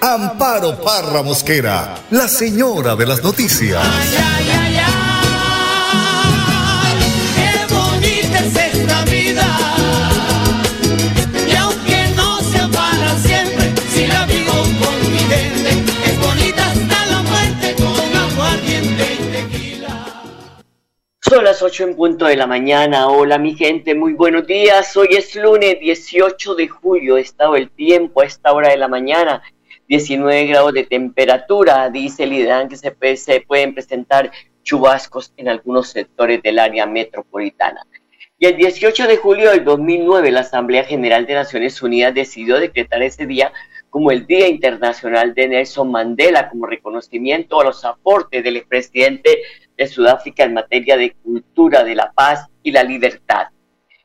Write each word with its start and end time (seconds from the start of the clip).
Amparo 0.00 0.76
Parra 0.76 1.24
Mosquera, 1.24 1.96
la 2.10 2.28
señora 2.28 2.94
de 2.94 3.04
las 3.04 3.24
noticias. 3.24 3.84
Ay, 3.84 4.14
ay, 4.16 4.48
ay, 4.50 4.76
ay, 4.86 4.94
qué 7.34 7.66
bonita 7.74 8.38
es 8.38 8.54
esta 8.74 9.04
vida. 9.06 9.44
Y 11.48 11.56
aunque 11.56 12.10
no 12.14 12.38
sea 12.42 12.68
para 12.68 13.18
siempre, 13.18 13.72
si 13.92 14.06
la 14.06 14.24
vivo 14.26 14.52
con 14.52 15.10
mi 15.10 15.18
gente, 15.18 15.70
es 16.04 16.20
bonita 16.20 16.70
hasta 16.70 17.06
la 17.06 17.22
muerte 17.22 17.74
con 17.82 18.16
aguardiente 18.16 19.14
y 19.14 19.16
tequila. 19.32 20.06
Son 21.28 21.42
las 21.42 21.60
8 21.60 21.82
en 21.82 21.96
punto 21.96 22.26
de 22.26 22.36
la 22.36 22.46
mañana. 22.46 23.08
Hola 23.08 23.36
mi 23.38 23.56
gente, 23.56 23.96
muy 23.96 24.12
buenos 24.12 24.46
días. 24.46 24.96
Hoy 24.96 25.08
es 25.10 25.34
lunes 25.34 25.80
18 25.80 26.54
de 26.54 26.68
julio. 26.68 27.16
Estado 27.16 27.56
el 27.56 27.68
tiempo 27.70 28.20
a 28.20 28.26
esta 28.26 28.52
hora 28.52 28.68
de 28.68 28.76
la 28.76 28.86
mañana. 28.86 29.42
19 29.88 30.46
grados 30.46 30.74
de 30.74 30.84
temperatura. 30.84 31.88
Dice 31.90 32.24
el 32.24 32.34
IDAN 32.34 32.68
que 32.68 32.76
se, 32.76 32.94
se 33.16 33.40
pueden 33.40 33.74
presentar 33.74 34.30
chubascos 34.62 35.32
en 35.36 35.48
algunos 35.48 35.88
sectores 35.88 36.42
del 36.42 36.58
área 36.58 36.86
metropolitana. 36.86 37.86
Y 38.38 38.46
el 38.46 38.56
18 38.56 39.08
de 39.08 39.16
julio 39.16 39.50
del 39.50 39.64
2009, 39.64 40.30
la 40.30 40.40
Asamblea 40.40 40.84
General 40.84 41.26
de 41.26 41.34
Naciones 41.34 41.82
Unidas 41.82 42.14
decidió 42.14 42.60
decretar 42.60 43.02
ese 43.02 43.26
día 43.26 43.52
como 43.90 44.10
el 44.10 44.26
Día 44.26 44.46
Internacional 44.46 45.34
de 45.34 45.48
Nelson 45.48 45.90
Mandela, 45.90 46.48
como 46.48 46.66
reconocimiento 46.66 47.60
a 47.60 47.64
los 47.64 47.84
aportes 47.84 48.44
del 48.44 48.58
expresidente 48.58 49.38
de 49.76 49.86
Sudáfrica 49.86 50.44
en 50.44 50.54
materia 50.54 50.96
de 50.96 51.14
cultura, 51.14 51.82
de 51.82 51.94
la 51.94 52.12
paz 52.12 52.46
y 52.62 52.70
la 52.70 52.84
libertad. 52.84 53.46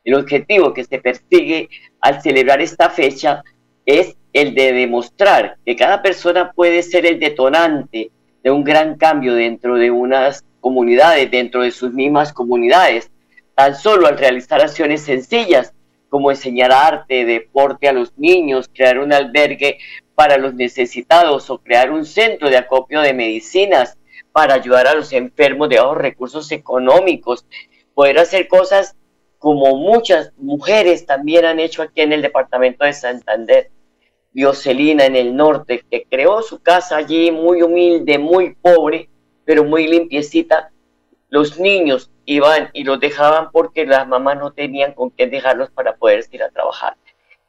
El 0.03 0.15
objetivo 0.15 0.73
que 0.73 0.83
se 0.83 0.99
persigue 0.99 1.69
al 2.01 2.21
celebrar 2.21 2.61
esta 2.61 2.89
fecha 2.89 3.43
es 3.85 4.15
el 4.33 4.55
de 4.55 4.73
demostrar 4.73 5.57
que 5.65 5.75
cada 5.75 6.01
persona 6.01 6.51
puede 6.51 6.83
ser 6.83 7.05
el 7.05 7.19
detonante 7.19 8.11
de 8.43 8.51
un 8.51 8.63
gran 8.63 8.97
cambio 8.97 9.35
dentro 9.35 9.75
de 9.75 9.91
unas 9.91 10.43
comunidades, 10.59 11.29
dentro 11.31 11.61
de 11.61 11.71
sus 11.71 11.93
mismas 11.93 12.33
comunidades, 12.33 13.11
tan 13.55 13.75
solo 13.75 14.07
al 14.07 14.17
realizar 14.17 14.61
acciones 14.61 15.01
sencillas 15.01 15.73
como 16.09 16.31
enseñar 16.31 16.71
arte, 16.71 17.25
deporte 17.25 17.87
a 17.87 17.93
los 17.93 18.17
niños, 18.17 18.69
crear 18.71 18.99
un 18.99 19.13
albergue 19.13 19.77
para 20.15 20.37
los 20.37 20.53
necesitados 20.53 21.49
o 21.49 21.57
crear 21.57 21.91
un 21.91 22.05
centro 22.05 22.49
de 22.49 22.57
acopio 22.57 23.01
de 23.01 23.13
medicinas 23.13 23.97
para 24.31 24.55
ayudar 24.55 24.87
a 24.87 24.95
los 24.95 25.13
enfermos 25.13 25.69
de 25.69 25.77
bajos 25.77 25.97
recursos 25.97 26.51
económicos, 26.51 27.45
poder 27.93 28.19
hacer 28.19 28.47
cosas 28.47 28.95
como 29.37 29.75
muchas 29.75 30.31
mujeres 30.37 31.05
también 31.05 31.45
han 31.45 31.59
hecho 31.59 31.81
aquí 31.81 32.01
en 32.01 32.13
el 32.13 32.21
departamento 32.21 32.85
de 32.85 32.93
Santander. 32.93 33.71
Dioselina 34.33 35.05
en 35.05 35.15
el 35.15 35.35
norte, 35.35 35.85
que 35.89 36.05
creó 36.09 36.41
su 36.41 36.61
casa 36.61 36.97
allí 36.97 37.31
muy 37.31 37.61
humilde, 37.61 38.17
muy 38.17 38.55
pobre, 38.55 39.09
pero 39.45 39.63
muy 39.63 39.87
limpiecita. 39.87 40.71
Los 41.29 41.59
niños 41.59 42.11
iban 42.25 42.69
y 42.73 42.83
los 42.83 42.99
dejaban 42.99 43.51
porque 43.51 43.85
las 43.85 44.07
mamás 44.07 44.37
no 44.37 44.51
tenían 44.51 44.93
con 44.93 45.11
quién 45.11 45.29
dejarlos 45.29 45.69
para 45.71 45.95
poder 45.95 46.25
ir 46.31 46.43
a 46.43 46.49
trabajar. 46.49 46.95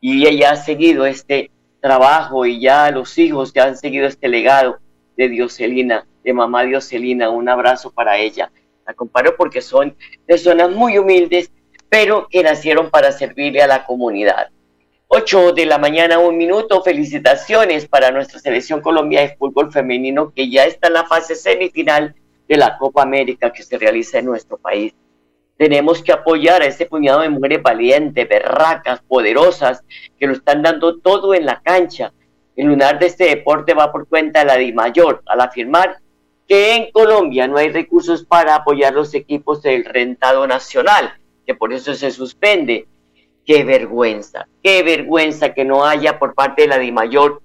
Y 0.01 0.27
ella 0.27 0.53
ha 0.53 0.57
seguido 0.57 1.07
este 1.07 1.51
trabajo 1.81 2.45
y 2.45 2.61
ya 2.61 2.91
los 2.91 3.17
hijos 3.19 3.53
ya 3.53 3.65
han 3.65 3.77
seguido 3.77 4.07
este 4.07 4.29
legado 4.29 4.79
de 5.17 5.29
Dioselina, 5.29 6.07
de 6.23 6.33
mamá 6.33 6.65
Dioselina. 6.65 7.31
Un 7.31 7.49
abrazo 7.49 7.91
para 7.91 8.19
ella. 8.19 8.51
La 8.87 8.93
comparo 8.93 9.37
porque 9.37 9.63
son 9.63 9.97
personas 10.27 10.71
muy 10.71 10.99
humildes, 10.99 11.51
pero 11.89 12.29
que 12.29 12.43
nacieron 12.43 12.91
para 12.91 13.13
servirle 13.13 13.63
a 13.63 13.67
la 13.67 13.87
comunidad. 13.87 14.51
8 15.09 15.53
de 15.53 15.67
la 15.67 15.79
mañana, 15.79 16.19
un 16.19 16.37
minuto. 16.37 16.83
Felicitaciones 16.83 17.87
para 17.87 18.11
nuestra 18.11 18.39
selección 18.41 18.81
Colombia 18.81 19.21
de 19.21 19.37
fútbol 19.37 19.71
femenino 19.71 20.33
que 20.35 20.51
ya 20.51 20.65
está 20.65 20.89
en 20.89 20.95
la 20.95 21.05
fase 21.05 21.35
semifinal 21.35 22.15
de 22.49 22.57
la 22.57 22.79
Copa 22.79 23.03
América 23.03 23.53
que 23.53 23.63
se 23.63 23.79
realiza 23.79 24.19
en 24.19 24.27
nuestro 24.27 24.57
país. 24.57 24.95
Tenemos 25.57 26.03
que 26.03 26.13
apoyar 26.13 26.63
a 26.63 26.67
este 26.67 26.87
puñado 26.87 27.21
de 27.21 27.29
mujeres 27.29 27.63
valientes, 27.63 28.29
berracas, 28.29 29.01
poderosas, 29.03 29.85
que 30.19 30.27
lo 30.27 30.33
están 30.33 30.63
dando 30.63 30.99
todo 30.99 31.33
en 31.35 31.47
la 31.47 31.61
cancha. 31.61 32.13
El 32.57 32.67
lunar 32.67 32.99
de 32.99 33.07
este 33.07 33.25
deporte 33.25 33.75
va 33.75 33.93
por 33.93 34.09
cuenta 34.09 34.41
de 34.41 34.47
la 34.47 34.57
DIMAYOR 34.57 35.23
al 35.27 35.41
afirmar 35.41 35.99
que 36.49 36.75
en 36.75 36.91
Colombia 36.91 37.47
no 37.47 37.57
hay 37.57 37.71
recursos 37.71 38.25
para 38.25 38.57
apoyar 38.57 38.95
los 38.95 39.15
equipos 39.15 39.63
del 39.63 39.85
rentado 39.85 40.47
nacional, 40.47 41.15
que 41.47 41.55
por 41.55 41.73
eso 41.73 41.95
se 41.95 42.11
suspende 42.11 42.89
qué 43.45 43.65
vergüenza, 43.65 44.49
qué 44.63 44.83
vergüenza 44.83 45.55
que 45.55 45.65
no 45.65 45.85
haya 45.85 46.19
por 46.19 46.35
parte 46.35 46.63
de 46.63 46.69
la 46.69 46.79
DIMAYOR 46.79 47.43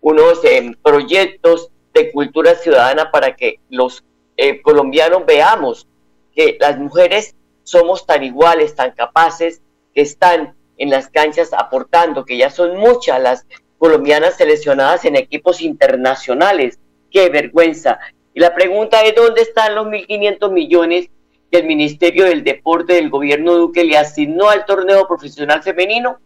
unos 0.00 0.44
eh, 0.44 0.74
proyectos 0.82 1.70
de 1.92 2.12
cultura 2.12 2.54
ciudadana 2.54 3.10
para 3.10 3.36
que 3.36 3.60
los 3.68 4.04
eh, 4.36 4.62
colombianos 4.62 5.26
veamos 5.26 5.86
que 6.34 6.56
las 6.60 6.78
mujeres 6.78 7.34
somos 7.64 8.06
tan 8.06 8.24
iguales, 8.24 8.74
tan 8.74 8.92
capaces, 8.92 9.60
que 9.94 10.00
están 10.02 10.54
en 10.78 10.90
las 10.90 11.08
canchas 11.08 11.52
aportando, 11.52 12.24
que 12.24 12.36
ya 12.36 12.50
son 12.50 12.78
muchas 12.78 13.20
las 13.20 13.46
colombianas 13.78 14.36
seleccionadas 14.36 15.04
en 15.04 15.16
equipos 15.16 15.60
internacionales. 15.60 16.78
Qué 17.10 17.28
vergüenza. 17.28 17.98
Y 18.32 18.40
la 18.40 18.54
pregunta 18.54 19.02
es, 19.02 19.14
¿dónde 19.14 19.42
están 19.42 19.74
los 19.74 19.86
1.500 19.88 20.52
millones 20.52 21.10
que 21.50 21.58
el 21.58 21.66
Ministerio 21.66 22.24
del 22.24 22.44
Deporte 22.44 22.94
del 22.94 23.10
gobierno 23.10 23.54
Duque 23.54 23.84
le 23.84 23.96
asignó 23.96 24.48
al 24.48 24.64
torneo 24.64 25.06
profesional 25.08 25.62
femenino? 25.62 26.18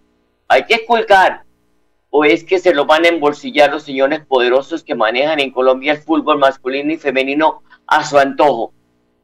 Hay 0.49 0.65
que 0.65 0.75
esculcar. 0.75 1.43
¿O 2.11 2.25
es 2.25 2.45
que 2.45 2.59
se 2.59 2.75
lo 2.75 2.87
van 2.87 3.05
a 3.05 3.09
embolsillar 3.09 3.73
los 3.73 3.83
señores 3.83 4.25
poderosos 4.25 4.85
que 4.85 4.95
manejan 4.95 5.41
en 5.41 5.51
Colombia 5.51 5.93
el 5.93 5.99
fútbol 5.99 6.39
masculino 6.39 6.93
y 6.93 6.97
femenino 6.97 7.63
a 7.87 8.05
su 8.05 8.19
antojo? 8.19 8.73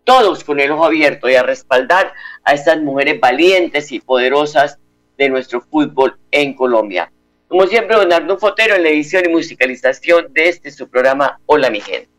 Todos 0.02 0.42
con 0.42 0.58
el 0.58 0.72
ojo 0.72 0.86
abierto 0.86 1.28
y 1.28 1.36
a 1.36 1.42
respaldar 1.42 2.12
a 2.42 2.54
estas 2.54 2.80
mujeres 2.80 3.20
valientes 3.20 3.92
y 3.92 4.00
poderosas 4.00 4.78
de 5.16 5.28
nuestro 5.28 5.60
fútbol 5.60 6.18
en 6.32 6.54
Colombia. 6.54 7.12
Como 7.46 7.66
siempre, 7.66 7.96
Arnulfo 7.96 8.48
Fotero 8.48 8.74
en 8.74 8.82
la 8.82 8.88
edición 8.88 9.24
y 9.26 9.28
musicalización 9.28 10.32
de 10.32 10.48
este 10.48 10.70
su 10.70 10.88
programa 10.88 11.40
Hola 11.46 11.70
mi 11.70 11.80
gente. 11.80 12.09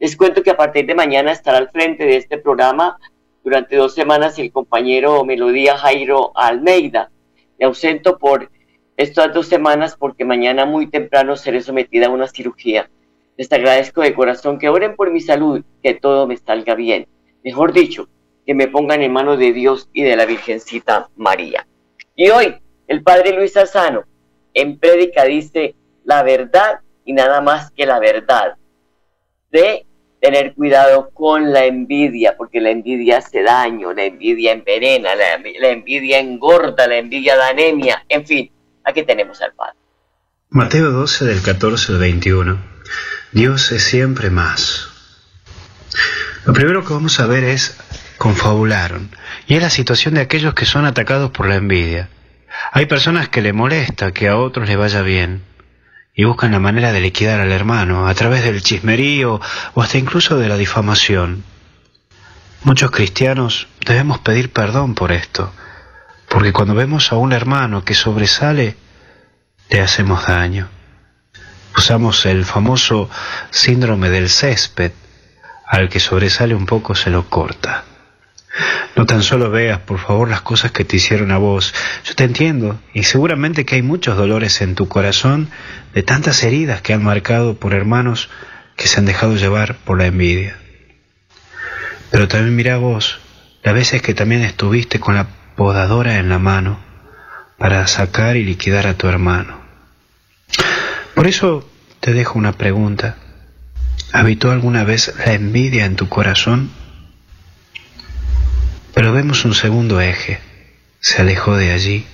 Les 0.00 0.16
cuento 0.16 0.42
que 0.42 0.50
a 0.50 0.56
partir 0.56 0.86
de 0.86 0.94
mañana 0.94 1.30
estará 1.30 1.58
al 1.58 1.68
frente 1.68 2.06
de 2.06 2.16
este 2.16 2.38
programa 2.38 2.98
durante 3.44 3.76
dos 3.76 3.94
semanas 3.94 4.38
el 4.38 4.50
compañero 4.50 5.26
Melodía 5.26 5.76
Jairo 5.76 6.32
Almeida. 6.34 7.10
Me 7.58 7.66
ausento 7.66 8.16
por 8.16 8.50
estas 8.96 9.34
dos 9.34 9.46
semanas 9.46 9.96
porque 9.98 10.24
mañana 10.24 10.64
muy 10.64 10.86
temprano 10.86 11.36
seré 11.36 11.60
sometida 11.60 12.06
a 12.06 12.10
una 12.10 12.28
cirugía. 12.28 12.88
Les 13.36 13.52
agradezco 13.52 14.00
de 14.00 14.14
corazón 14.14 14.58
que 14.58 14.70
oren 14.70 14.96
por 14.96 15.10
mi 15.10 15.20
salud, 15.20 15.62
que 15.82 15.92
todo 15.92 16.26
me 16.26 16.38
salga 16.38 16.74
bien. 16.74 17.06
Mejor 17.44 17.74
dicho, 17.74 18.08
que 18.46 18.54
me 18.54 18.68
pongan 18.68 19.02
en 19.02 19.12
manos 19.12 19.38
de 19.38 19.52
Dios 19.52 19.90
y 19.92 20.02
de 20.02 20.16
la 20.16 20.24
Virgencita 20.24 21.10
María. 21.14 21.66
Y 22.16 22.30
hoy, 22.30 22.56
el 22.86 23.02
Padre 23.02 23.34
Luis 23.34 23.52
Sassano, 23.52 24.04
en 24.54 24.78
prédica 24.78 25.24
dice 25.24 25.74
la 26.04 26.22
verdad 26.22 26.80
y 27.04 27.12
nada 27.12 27.42
más 27.42 27.70
que 27.72 27.84
la 27.84 27.98
verdad. 27.98 28.54
De 29.50 29.84
tener 30.20 30.54
cuidado 30.54 31.10
con 31.14 31.52
la 31.52 31.64
envidia, 31.64 32.36
porque 32.36 32.60
la 32.60 32.70
envidia 32.70 33.18
hace 33.18 33.42
daño, 33.42 33.92
la 33.92 34.04
envidia 34.04 34.52
envenena, 34.52 35.10
la, 35.14 35.70
envidia 35.70 36.18
engorda, 36.18 36.86
la 36.86 36.96
envidia 36.96 37.36
da 37.36 37.48
anemia, 37.48 38.04
en 38.08 38.26
fin, 38.26 38.50
aquí 38.84 39.02
tenemos 39.02 39.40
al 39.40 39.52
Padre. 39.54 39.76
Mateo 40.50 40.90
12 40.90 41.24
del 41.24 41.42
14 41.42 41.92
al 41.92 41.98
21. 41.98 42.58
Dios 43.32 43.72
es 43.72 43.84
siempre 43.84 44.30
más. 44.30 44.88
Lo 46.44 46.52
primero 46.52 46.84
que 46.84 46.92
vamos 46.92 47.20
a 47.20 47.26
ver 47.26 47.44
es 47.44 47.78
confabularon, 48.18 49.10
y 49.46 49.54
es 49.54 49.62
la 49.62 49.70
situación 49.70 50.14
de 50.14 50.20
aquellos 50.20 50.54
que 50.54 50.66
son 50.66 50.84
atacados 50.84 51.30
por 51.30 51.48
la 51.48 51.54
envidia. 51.54 52.10
Hay 52.72 52.86
personas 52.86 53.28
que 53.28 53.40
le 53.40 53.54
molesta 53.54 54.12
que 54.12 54.28
a 54.28 54.36
otros 54.36 54.68
le 54.68 54.76
vaya 54.76 55.00
bien, 55.00 55.42
y 56.20 56.24
buscan 56.24 56.52
la 56.52 56.58
manera 56.58 56.92
de 56.92 57.00
liquidar 57.00 57.40
al 57.40 57.50
hermano 57.50 58.06
a 58.06 58.12
través 58.12 58.44
del 58.44 58.60
chismerío 58.60 59.40
o 59.72 59.80
hasta 59.80 59.96
incluso 59.96 60.36
de 60.36 60.50
la 60.50 60.58
difamación. 60.58 61.44
Muchos 62.62 62.90
cristianos 62.90 63.68
debemos 63.86 64.18
pedir 64.18 64.52
perdón 64.52 64.94
por 64.94 65.12
esto, 65.12 65.50
porque 66.28 66.52
cuando 66.52 66.74
vemos 66.74 67.10
a 67.10 67.16
un 67.16 67.32
hermano 67.32 67.86
que 67.86 67.94
sobresale, 67.94 68.76
le 69.70 69.80
hacemos 69.80 70.26
daño. 70.26 70.68
Usamos 71.74 72.26
el 72.26 72.44
famoso 72.44 73.08
síndrome 73.48 74.10
del 74.10 74.28
césped, 74.28 74.92
al 75.66 75.88
que 75.88 76.00
sobresale 76.00 76.54
un 76.54 76.66
poco 76.66 76.94
se 76.94 77.08
lo 77.08 77.30
corta. 77.30 77.84
No 78.96 79.06
tan 79.06 79.22
solo 79.22 79.50
veas, 79.50 79.78
por 79.80 79.98
favor, 79.98 80.28
las 80.28 80.40
cosas 80.40 80.72
que 80.72 80.84
te 80.84 80.96
hicieron 80.96 81.30
a 81.30 81.38
vos. 81.38 81.74
Yo 82.04 82.14
te 82.14 82.24
entiendo, 82.24 82.80
y 82.92 83.04
seguramente 83.04 83.64
que 83.64 83.76
hay 83.76 83.82
muchos 83.82 84.16
dolores 84.16 84.60
en 84.60 84.74
tu 84.74 84.88
corazón 84.88 85.48
de 85.94 86.02
tantas 86.02 86.42
heridas 86.42 86.82
que 86.82 86.92
han 86.92 87.02
marcado 87.02 87.54
por 87.54 87.72
hermanos 87.72 88.28
que 88.76 88.88
se 88.88 88.98
han 88.98 89.06
dejado 89.06 89.36
llevar 89.36 89.76
por 89.76 89.98
la 89.98 90.06
envidia. 90.06 90.56
Pero 92.10 92.26
también 92.28 92.56
mira 92.56 92.76
vos, 92.76 93.20
las 93.62 93.74
veces 93.74 94.02
que 94.02 94.14
también 94.14 94.42
estuviste 94.42 94.98
con 94.98 95.14
la 95.14 95.28
podadora 95.54 96.18
en 96.18 96.28
la 96.28 96.38
mano 96.38 96.80
para 97.58 97.86
sacar 97.86 98.36
y 98.36 98.44
liquidar 98.44 98.86
a 98.86 98.94
tu 98.94 99.06
hermano. 99.06 99.60
Por 101.14 101.26
eso 101.26 101.68
te 102.00 102.12
dejo 102.12 102.38
una 102.38 102.52
pregunta. 102.52 103.16
¿Habitó 104.12 104.50
alguna 104.50 104.82
vez 104.82 105.14
la 105.24 105.34
envidia 105.34 105.84
en 105.84 105.94
tu 105.94 106.08
corazón? 106.08 106.70
Pero 109.00 109.14
vemos 109.14 109.46
un 109.46 109.54
segundo 109.54 109.98
eje. 110.02 110.40
Se 111.00 111.22
alejó 111.22 111.56
de 111.56 111.72
allí. 111.72 112.04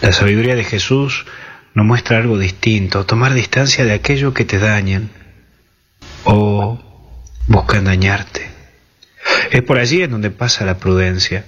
La 0.00 0.12
sabiduría 0.12 0.54
de 0.54 0.64
Jesús 0.64 1.26
nos 1.74 1.84
muestra 1.84 2.16
algo 2.16 2.38
distinto, 2.38 3.04
tomar 3.04 3.34
distancia 3.34 3.84
de 3.84 3.92
aquello 3.92 4.32
que 4.32 4.46
te 4.46 4.58
dañan 4.58 5.10
o 6.24 6.82
buscan 7.48 7.84
dañarte. 7.84 8.48
Es 9.50 9.62
por 9.62 9.76
allí 9.76 10.00
en 10.00 10.12
donde 10.12 10.30
pasa 10.30 10.64
la 10.64 10.78
prudencia. 10.78 11.44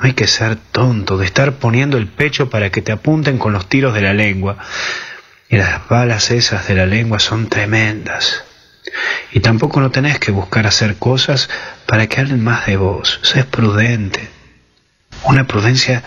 No 0.00 0.06
hay 0.06 0.14
que 0.14 0.26
ser 0.26 0.56
tonto 0.56 1.16
de 1.16 1.26
estar 1.26 1.60
poniendo 1.60 1.96
el 1.96 2.08
pecho 2.08 2.50
para 2.50 2.70
que 2.70 2.82
te 2.82 2.90
apunten 2.90 3.38
con 3.38 3.52
los 3.52 3.68
tiros 3.68 3.94
de 3.94 4.00
la 4.00 4.14
lengua. 4.14 4.58
Y 5.48 5.58
las 5.58 5.86
balas 5.86 6.32
esas 6.32 6.66
de 6.66 6.74
la 6.74 6.86
lengua 6.86 7.20
son 7.20 7.48
tremendas. 7.48 8.42
Y 9.32 9.40
tampoco 9.40 9.80
no 9.80 9.90
tenés 9.90 10.18
que 10.18 10.32
buscar 10.32 10.66
hacer 10.66 10.96
cosas 10.96 11.48
para 11.86 12.06
que 12.06 12.20
hablen 12.20 12.42
más 12.42 12.66
de 12.66 12.76
vos. 12.76 13.20
Sé 13.22 13.44
prudente. 13.44 14.28
Una 15.24 15.46
prudencia 15.46 16.02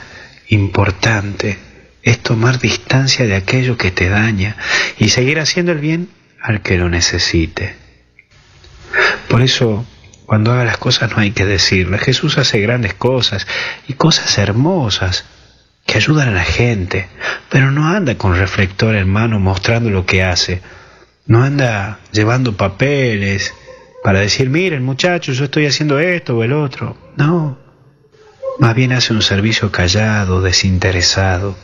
importante 0.49 1.57
es 2.01 2.19
tomar 2.19 2.59
distancia 2.59 3.25
de 3.25 3.35
aquello 3.35 3.77
que 3.77 3.91
te 3.91 4.09
daña 4.09 4.57
y 4.97 5.09
seguir 5.09 5.39
haciendo 5.39 5.71
el 5.71 5.79
bien 5.79 6.09
al 6.41 6.61
que 6.61 6.77
lo 6.77 6.89
necesite. 6.89 7.75
Por 9.29 9.41
eso, 9.41 9.85
cuando 10.25 10.51
haga 10.51 10.65
las 10.65 10.77
cosas 10.77 11.11
no 11.11 11.19
hay 11.19 11.31
que 11.31 11.45
decirle. 11.45 11.97
Jesús 11.97 12.37
hace 12.37 12.59
grandes 12.59 12.93
cosas 12.93 13.47
y 13.87 13.93
cosas 13.93 14.37
hermosas 14.37 15.25
que 15.85 15.97
ayudan 15.97 16.29
a 16.29 16.31
la 16.31 16.43
gente, 16.43 17.07
pero 17.49 17.71
no 17.71 17.87
anda 17.87 18.15
con 18.15 18.35
reflector 18.35 18.95
en 18.95 19.09
mano 19.09 19.39
mostrando 19.39 19.89
lo 19.89 20.05
que 20.05 20.23
hace 20.23 20.61
no 21.25 21.43
anda 21.43 21.99
llevando 22.11 22.57
papeles 22.57 23.53
para 24.03 24.19
decir, 24.19 24.49
miren 24.49 24.83
muchachos, 24.83 25.37
yo 25.37 25.45
estoy 25.45 25.65
haciendo 25.65 25.99
esto 25.99 26.37
o 26.37 26.43
el 26.43 26.53
otro. 26.53 26.97
No, 27.15 27.57
más 28.59 28.75
bien 28.75 28.91
hace 28.91 29.13
un 29.13 29.21
servicio 29.21 29.71
callado, 29.71 30.41
desinteresado. 30.41 31.55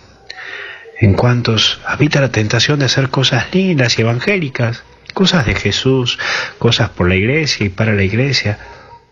En 1.00 1.14
cuantos 1.14 1.80
habita 1.86 2.22
la 2.22 2.32
tentación 2.32 2.80
de 2.80 2.86
hacer 2.86 3.10
cosas 3.10 3.54
lindas 3.54 3.98
y 3.98 4.02
evangélicas, 4.02 4.84
cosas 5.14 5.46
de 5.46 5.56
Jesús, 5.56 6.18
cosas 6.58 6.90
por 6.90 7.08
la 7.08 7.16
iglesia 7.16 7.66
y 7.66 7.70
para 7.70 7.94
la 7.94 8.04
iglesia, 8.04 8.58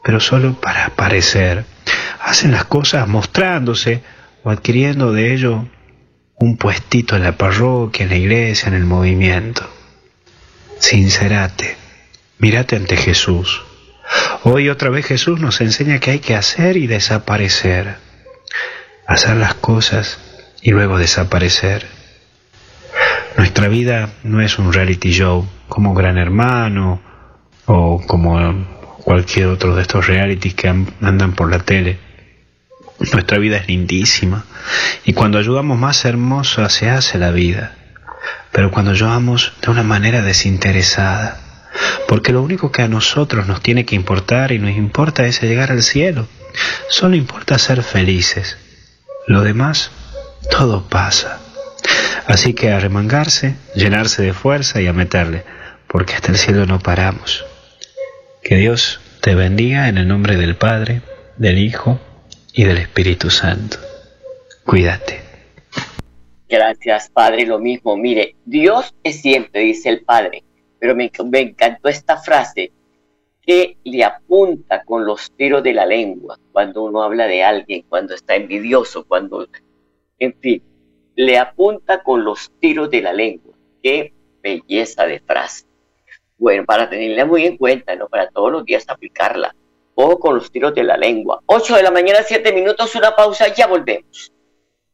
pero 0.04 0.20
solo 0.20 0.60
para 0.60 0.86
aparecer. 0.86 1.66
Hacen 2.22 2.52
las 2.52 2.66
cosas 2.66 3.08
mostrándose 3.08 4.02
o 4.44 4.50
adquiriendo 4.50 5.12
de 5.12 5.34
ello 5.34 5.68
un 6.40 6.58
puestito 6.58 7.16
en 7.16 7.24
la 7.24 7.38
parroquia, 7.38 8.04
en 8.04 8.10
la 8.10 8.18
iglesia, 8.18 8.68
en 8.68 8.76
el 8.76 8.86
movimiento. 8.86 9.77
Sincerate, 10.80 11.76
mírate 12.38 12.76
ante 12.76 12.98
Jesús. 12.98 13.64
Hoy 14.44 14.70
otra 14.70 14.90
vez 14.90 15.06
Jesús 15.06 15.40
nos 15.40 15.60
enseña 15.62 16.00
que 16.00 16.12
hay 16.12 16.20
que 16.20 16.36
hacer 16.36 16.78
y 16.78 16.88
desaparecer. 16.88 17.98
Hacer 19.08 19.38
las 19.38 19.56
cosas 19.56 20.20
y 20.62 20.72
luego 20.72 20.98
desaparecer. 20.98 21.88
Nuestra 23.38 23.68
vida 23.68 24.10
no 24.24 24.42
es 24.42 24.60
un 24.60 24.72
reality 24.72 25.12
show 25.12 25.48
como 25.68 25.94
Gran 25.94 26.18
Hermano 26.18 27.02
o 27.66 28.02
como 28.06 28.98
cualquier 29.04 29.48
otro 29.48 29.76
de 29.76 29.82
estos 29.82 30.08
realities 30.08 30.54
que 30.54 30.68
andan 30.68 31.34
por 31.34 31.50
la 31.50 31.60
tele. 31.60 32.00
Nuestra 33.14 33.38
vida 33.38 33.58
es 33.58 33.68
lindísima 33.68 34.46
y 35.06 35.14
cuando 35.14 35.38
ayudamos 35.38 35.78
más 35.78 36.06
hermosa 36.06 36.70
se 36.70 36.90
hace 36.90 37.18
la 37.18 37.32
vida 37.32 37.76
pero 38.52 38.72
cuando 38.72 38.94
lloramos 38.94 39.54
de 39.62 39.72
una 39.72 39.84
manera 39.84 40.22
desinteresada, 40.22 41.40
porque 42.08 42.32
lo 42.32 42.42
único 42.42 42.72
que 42.72 42.82
a 42.82 42.88
nosotros 42.88 43.48
nos 43.48 43.62
tiene 43.62 43.86
que 43.86 43.96
importar 43.96 44.52
y 44.52 44.60
nos 44.60 44.72
importa 44.72 45.26
es 45.26 45.42
llegar 45.42 45.72
al 45.72 45.84
cielo. 45.84 46.28
Solo 46.90 47.16
importa 47.16 47.58
ser 47.60 47.84
felices. 47.84 48.58
Lo 49.28 49.42
demás, 49.42 49.92
todo 50.50 50.88
pasa. 50.88 51.40
Así 52.26 52.54
que 52.54 52.72
a 52.72 52.80
remangarse, 52.80 53.56
llenarse 53.76 54.22
de 54.22 54.34
fuerza 54.34 54.82
y 54.82 54.88
a 54.88 54.94
meterle, 54.94 55.44
porque 55.88 56.14
hasta 56.14 56.32
el 56.32 56.38
cielo 56.38 56.66
no 56.66 56.80
paramos. 56.80 57.46
Que 58.42 58.56
Dios 58.56 59.00
te 59.22 59.36
bendiga 59.36 59.88
en 59.88 59.98
el 59.98 60.08
nombre 60.08 60.38
del 60.38 60.56
Padre, 60.56 61.02
del 61.38 61.58
Hijo 61.58 62.00
y 62.54 62.64
del 62.64 62.78
Espíritu 62.78 63.30
Santo. 63.30 63.78
Cuídate. 64.66 65.27
Gracias, 66.50 67.10
Padre, 67.10 67.46
lo 67.46 67.60
mismo. 67.60 67.98
Mire, 67.98 68.36
Dios 68.46 68.96
es 69.04 69.22
siempre, 69.22 69.62
dice 69.62 69.90
el 69.90 70.02
Padre, 70.04 70.44
pero 70.80 70.96
me, 70.96 71.12
encantó 71.42 71.90
esta 71.90 72.18
frase 72.18 72.72
que 73.42 73.78
le 73.84 74.04
apunta 74.04 74.84
con 74.84 75.06
los 75.06 75.32
tiros 75.32 75.64
de 75.64 75.74
la 75.74 75.86
lengua 75.86 76.38
cuando 76.52 76.84
uno 76.84 77.04
habla 77.04 77.28
de 77.28 77.44
alguien, 77.44 77.84
cuando 77.90 78.14
está 78.14 78.36
envidioso, 78.36 79.06
cuando, 79.06 79.48
en 80.20 80.34
fin, 80.40 80.64
le 81.16 81.38
apunta 81.38 82.02
con 82.02 82.24
los 82.24 82.52
tiros 82.60 82.90
de 82.92 83.02
la 83.02 83.12
lengua. 83.12 83.54
Qué 83.84 84.14
belleza 84.42 85.06
de 85.06 85.20
frase. 85.20 85.66
Bueno, 86.38 86.66
para 86.66 86.90
tenerla 86.90 87.26
muy 87.26 87.46
en 87.46 87.58
cuenta, 87.58 87.96
¿no? 87.96 88.08
Para 88.08 88.30
todos 88.30 88.52
los 88.52 88.64
días 88.64 88.86
aplicarla. 88.88 89.54
O 89.96 90.20
con 90.20 90.36
los 90.36 90.52
tiros 90.52 90.76
de 90.76 90.84
la 90.84 90.96
lengua. 90.96 91.42
8 91.48 91.76
de 91.76 91.84
la 91.84 91.92
mañana, 91.92 92.20
7 92.24 92.54
minutos, 92.54 92.96
una 92.96 93.16
pausa, 93.16 93.54
ya 93.54 93.66
volvemos. 93.66 94.32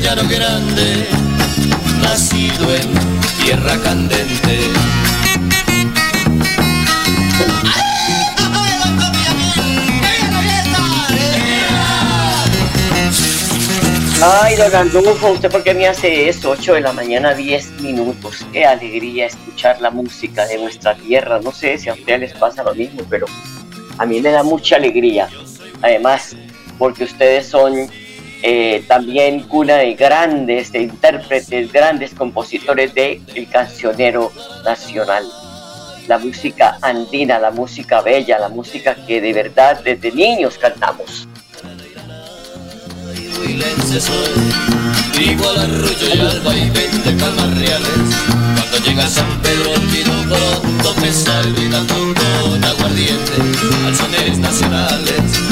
Llano 0.00 0.22
grande. 0.28 1.06
Nacido 2.02 2.74
en 2.74 2.92
tierra 3.42 3.76
candente. 3.82 4.58
Ay, 14.20 14.56
don 14.56 14.74
Andufo, 14.74 15.30
¿usted 15.30 15.48
por 15.48 15.62
qué 15.62 15.74
me 15.74 15.86
hace 15.86 16.28
eso? 16.28 16.50
8 16.50 16.74
de 16.74 16.80
la 16.80 16.92
mañana, 16.92 17.34
10 17.34 17.80
minutos. 17.80 18.44
Qué 18.52 18.64
alegría 18.64 19.26
escuchar 19.26 19.80
la 19.80 19.90
música 19.90 20.44
de 20.46 20.58
nuestra 20.58 20.96
tierra. 20.96 21.40
No 21.40 21.52
sé 21.52 21.78
si 21.78 21.88
a 21.88 21.94
ustedes 21.94 22.20
les 22.20 22.32
pasa 22.32 22.64
lo 22.64 22.74
mismo, 22.74 23.02
pero 23.08 23.26
a 23.96 24.06
mí 24.06 24.20
me 24.20 24.30
da 24.30 24.42
mucha 24.42 24.76
alegría. 24.76 25.28
Además, 25.82 26.34
porque 26.78 27.04
ustedes 27.04 27.46
son 27.46 27.88
eh, 28.42 28.84
también 28.86 29.40
cuna 29.40 29.76
de 29.76 29.94
grandes 29.94 30.70
de 30.72 30.82
intérpretes, 30.82 31.72
grandes 31.72 32.14
compositores 32.14 32.94
del 32.94 33.20
el 33.34 33.48
cancionero 33.48 34.30
nacional. 34.64 35.24
La 36.06 36.18
música 36.18 36.78
andina, 36.80 37.38
la 37.38 37.50
música 37.50 38.00
bella, 38.00 38.38
la 38.38 38.48
música 38.48 38.94
que 39.06 39.20
de 39.20 39.32
verdad 39.32 39.80
desde 39.82 40.12
niños 40.12 40.56
cantamos. 40.56 41.28
Al 41.64 41.80
al. 41.80 42.08
Cuando 48.54 48.78
llega 48.84 49.06
San 49.08 49.40
Pedro 49.42 49.72
olvido 49.72 50.12
pronto 51.86 52.58
me. 52.60 53.16
Alzones 53.86 54.38
nacionales. 54.38 55.47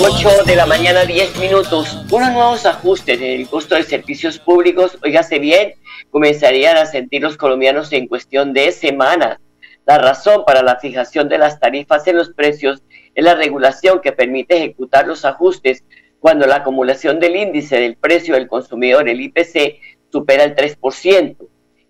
8 0.00 0.44
de 0.46 0.56
la 0.56 0.66
mañana, 0.66 1.04
10 1.04 1.38
minutos. 1.38 1.98
Unos 2.10 2.32
nuevos 2.32 2.66
ajustes 2.66 3.20
en 3.20 3.40
el 3.40 3.48
costo 3.48 3.74
de 3.74 3.82
servicios 3.82 4.38
públicos, 4.38 4.98
oígase 5.02 5.38
bien, 5.38 5.74
comenzarían 6.10 6.76
a 6.76 6.86
sentir 6.86 7.22
los 7.22 7.36
colombianos 7.36 7.92
en 7.92 8.06
cuestión 8.06 8.52
de 8.52 8.72
semanas. 8.72 9.38
La 9.86 9.98
razón 9.98 10.44
para 10.46 10.62
la 10.62 10.76
fijación 10.76 11.28
de 11.28 11.38
las 11.38 11.60
tarifas 11.60 12.06
en 12.06 12.16
los 12.16 12.30
precios 12.30 12.82
es 13.14 13.24
la 13.24 13.34
regulación 13.34 14.00
que 14.00 14.12
permite 14.12 14.56
ejecutar 14.56 15.06
los 15.06 15.24
ajustes 15.24 15.84
cuando 16.20 16.46
la 16.46 16.56
acumulación 16.56 17.20
del 17.20 17.36
índice 17.36 17.80
del 17.80 17.96
precio 17.96 18.34
del 18.34 18.48
consumidor, 18.48 19.08
el 19.08 19.20
IPC, 19.20 19.80
supera 20.10 20.44
el 20.44 20.54
3%. 20.54 21.36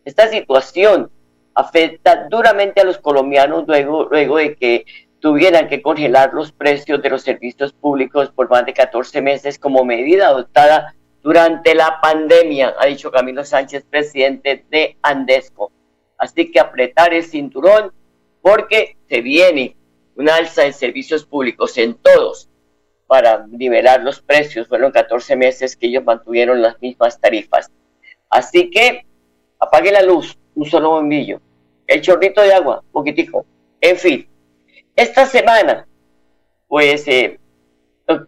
Esta 0.05 0.29
situación 0.29 1.11
afecta 1.55 2.29
duramente 2.31 2.81
a 2.81 2.85
los 2.85 2.99
colombianos 2.99 3.65
luego, 3.67 4.09
luego 4.11 4.37
de 4.37 4.55
que 4.55 4.85
tuvieran 5.21 5.69
que 5.69 5.83
congelar 5.83 6.33
los 6.33 6.53
precios 6.53 7.03
de 7.03 7.11
los 7.11 7.23
servicios 7.23 7.73
públicos 7.73 8.31
por 8.31 8.49
más 8.49 8.65
de 8.67 8.73
14 8.73 9.21
meses 9.21 9.59
como 9.59 9.85
medida 9.85 10.29
adoptada 10.29 10.95
durante 11.23 11.75
la 11.75 12.01
pandemia, 12.01 12.75
ha 12.79 12.87
dicho 12.87 13.11
Camilo 13.11 13.45
Sánchez, 13.45 13.85
presidente 13.91 14.65
de 14.71 14.97
Andesco. 15.03 15.73
Así 16.17 16.51
que 16.51 16.61
apretar 16.61 17.13
el 17.13 17.25
cinturón 17.25 17.93
porque 18.41 18.97
se 19.09 19.21
viene 19.21 19.77
una 20.15 20.37
alza 20.37 20.65
en 20.65 20.73
servicios 20.73 21.25
públicos 21.25 21.77
en 21.79 21.95
todos 21.95 22.49
para 23.07 23.47
nivelar 23.49 24.03
los 24.03 24.21
precios. 24.21 24.69
Fueron 24.69 24.93
14 24.93 25.37
meses 25.37 25.77
que 25.77 25.87
ellos 25.87 26.05
mantuvieron 26.05 26.63
las 26.63 26.81
mismas 26.81 27.21
tarifas. 27.21 27.71
Así 28.31 28.71
que 28.71 29.05
apague 29.59 29.91
la 29.91 30.03
luz, 30.03 30.39
un 30.55 30.67
solo 30.67 30.91
bombillo, 30.91 31.41
el 31.87 32.01
chorrito 32.01 32.43
de 32.43 32.53
agua, 32.53 32.83
poquitico. 32.93 33.45
En 33.81 33.97
fin, 33.97 34.29
esta 34.99 35.27
semana, 35.27 35.87
pues 36.67 37.07
eh, 37.07 37.39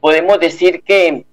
podemos 0.01 0.39
decir 0.39 0.83
que 0.85 1.27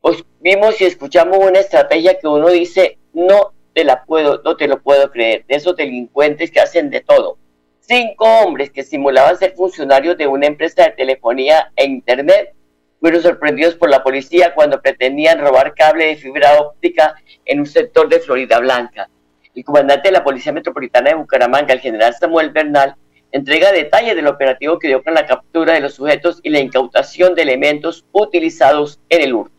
pues, 0.00 0.24
vimos 0.40 0.80
y 0.80 0.84
escuchamos 0.84 1.38
una 1.38 1.60
estrategia 1.60 2.18
que 2.18 2.26
uno 2.26 2.48
dice, 2.48 2.98
no 3.12 3.54
te 3.74 3.84
la 3.84 4.04
puedo, 4.04 4.42
no 4.44 4.56
te 4.56 4.66
lo 4.66 4.82
puedo 4.82 5.10
creer, 5.12 5.46
de 5.46 5.54
esos 5.54 5.76
delincuentes 5.76 6.50
que 6.50 6.60
hacen 6.60 6.90
de 6.90 7.00
todo 7.00 7.38
Cinco 7.78 8.24
hombres 8.40 8.72
que 8.72 8.82
simulaban 8.82 9.38
ser 9.38 9.54
funcionarios 9.54 10.18
de 10.18 10.26
una 10.26 10.46
empresa 10.46 10.82
de 10.82 10.90
telefonía 10.90 11.70
e 11.76 11.84
internet 11.84 12.52
fueron 13.00 13.22
sorprendidos 13.22 13.76
por 13.76 13.88
la 13.88 14.02
policía 14.02 14.52
cuando 14.54 14.82
pretendían 14.82 15.38
robar 15.38 15.72
cable 15.76 16.06
de 16.06 16.16
fibra 16.16 16.60
óptica 16.60 17.14
en 17.44 17.60
un 17.60 17.66
sector 17.66 18.08
de 18.08 18.18
Florida 18.18 18.58
Blanca. 18.58 19.08
El 19.54 19.64
comandante 19.64 20.08
de 20.08 20.12
la 20.12 20.24
Policía 20.24 20.52
Metropolitana 20.52 21.10
de 21.10 21.14
Bucaramanga, 21.14 21.72
el 21.72 21.78
general 21.78 22.12
Samuel 22.18 22.50
Bernal, 22.50 22.96
entrega 23.32 23.72
detalles 23.72 24.16
del 24.16 24.26
operativo 24.26 24.78
que 24.78 24.88
dio 24.88 25.02
con 25.02 25.14
la 25.14 25.26
captura 25.26 25.74
de 25.74 25.80
los 25.80 25.94
sujetos 25.94 26.40
y 26.42 26.50
la 26.50 26.60
incautación 26.60 27.34
de 27.34 27.42
elementos 27.42 28.04
utilizados 28.12 29.00
en 29.08 29.22
el 29.22 29.34
hurto. 29.34 29.55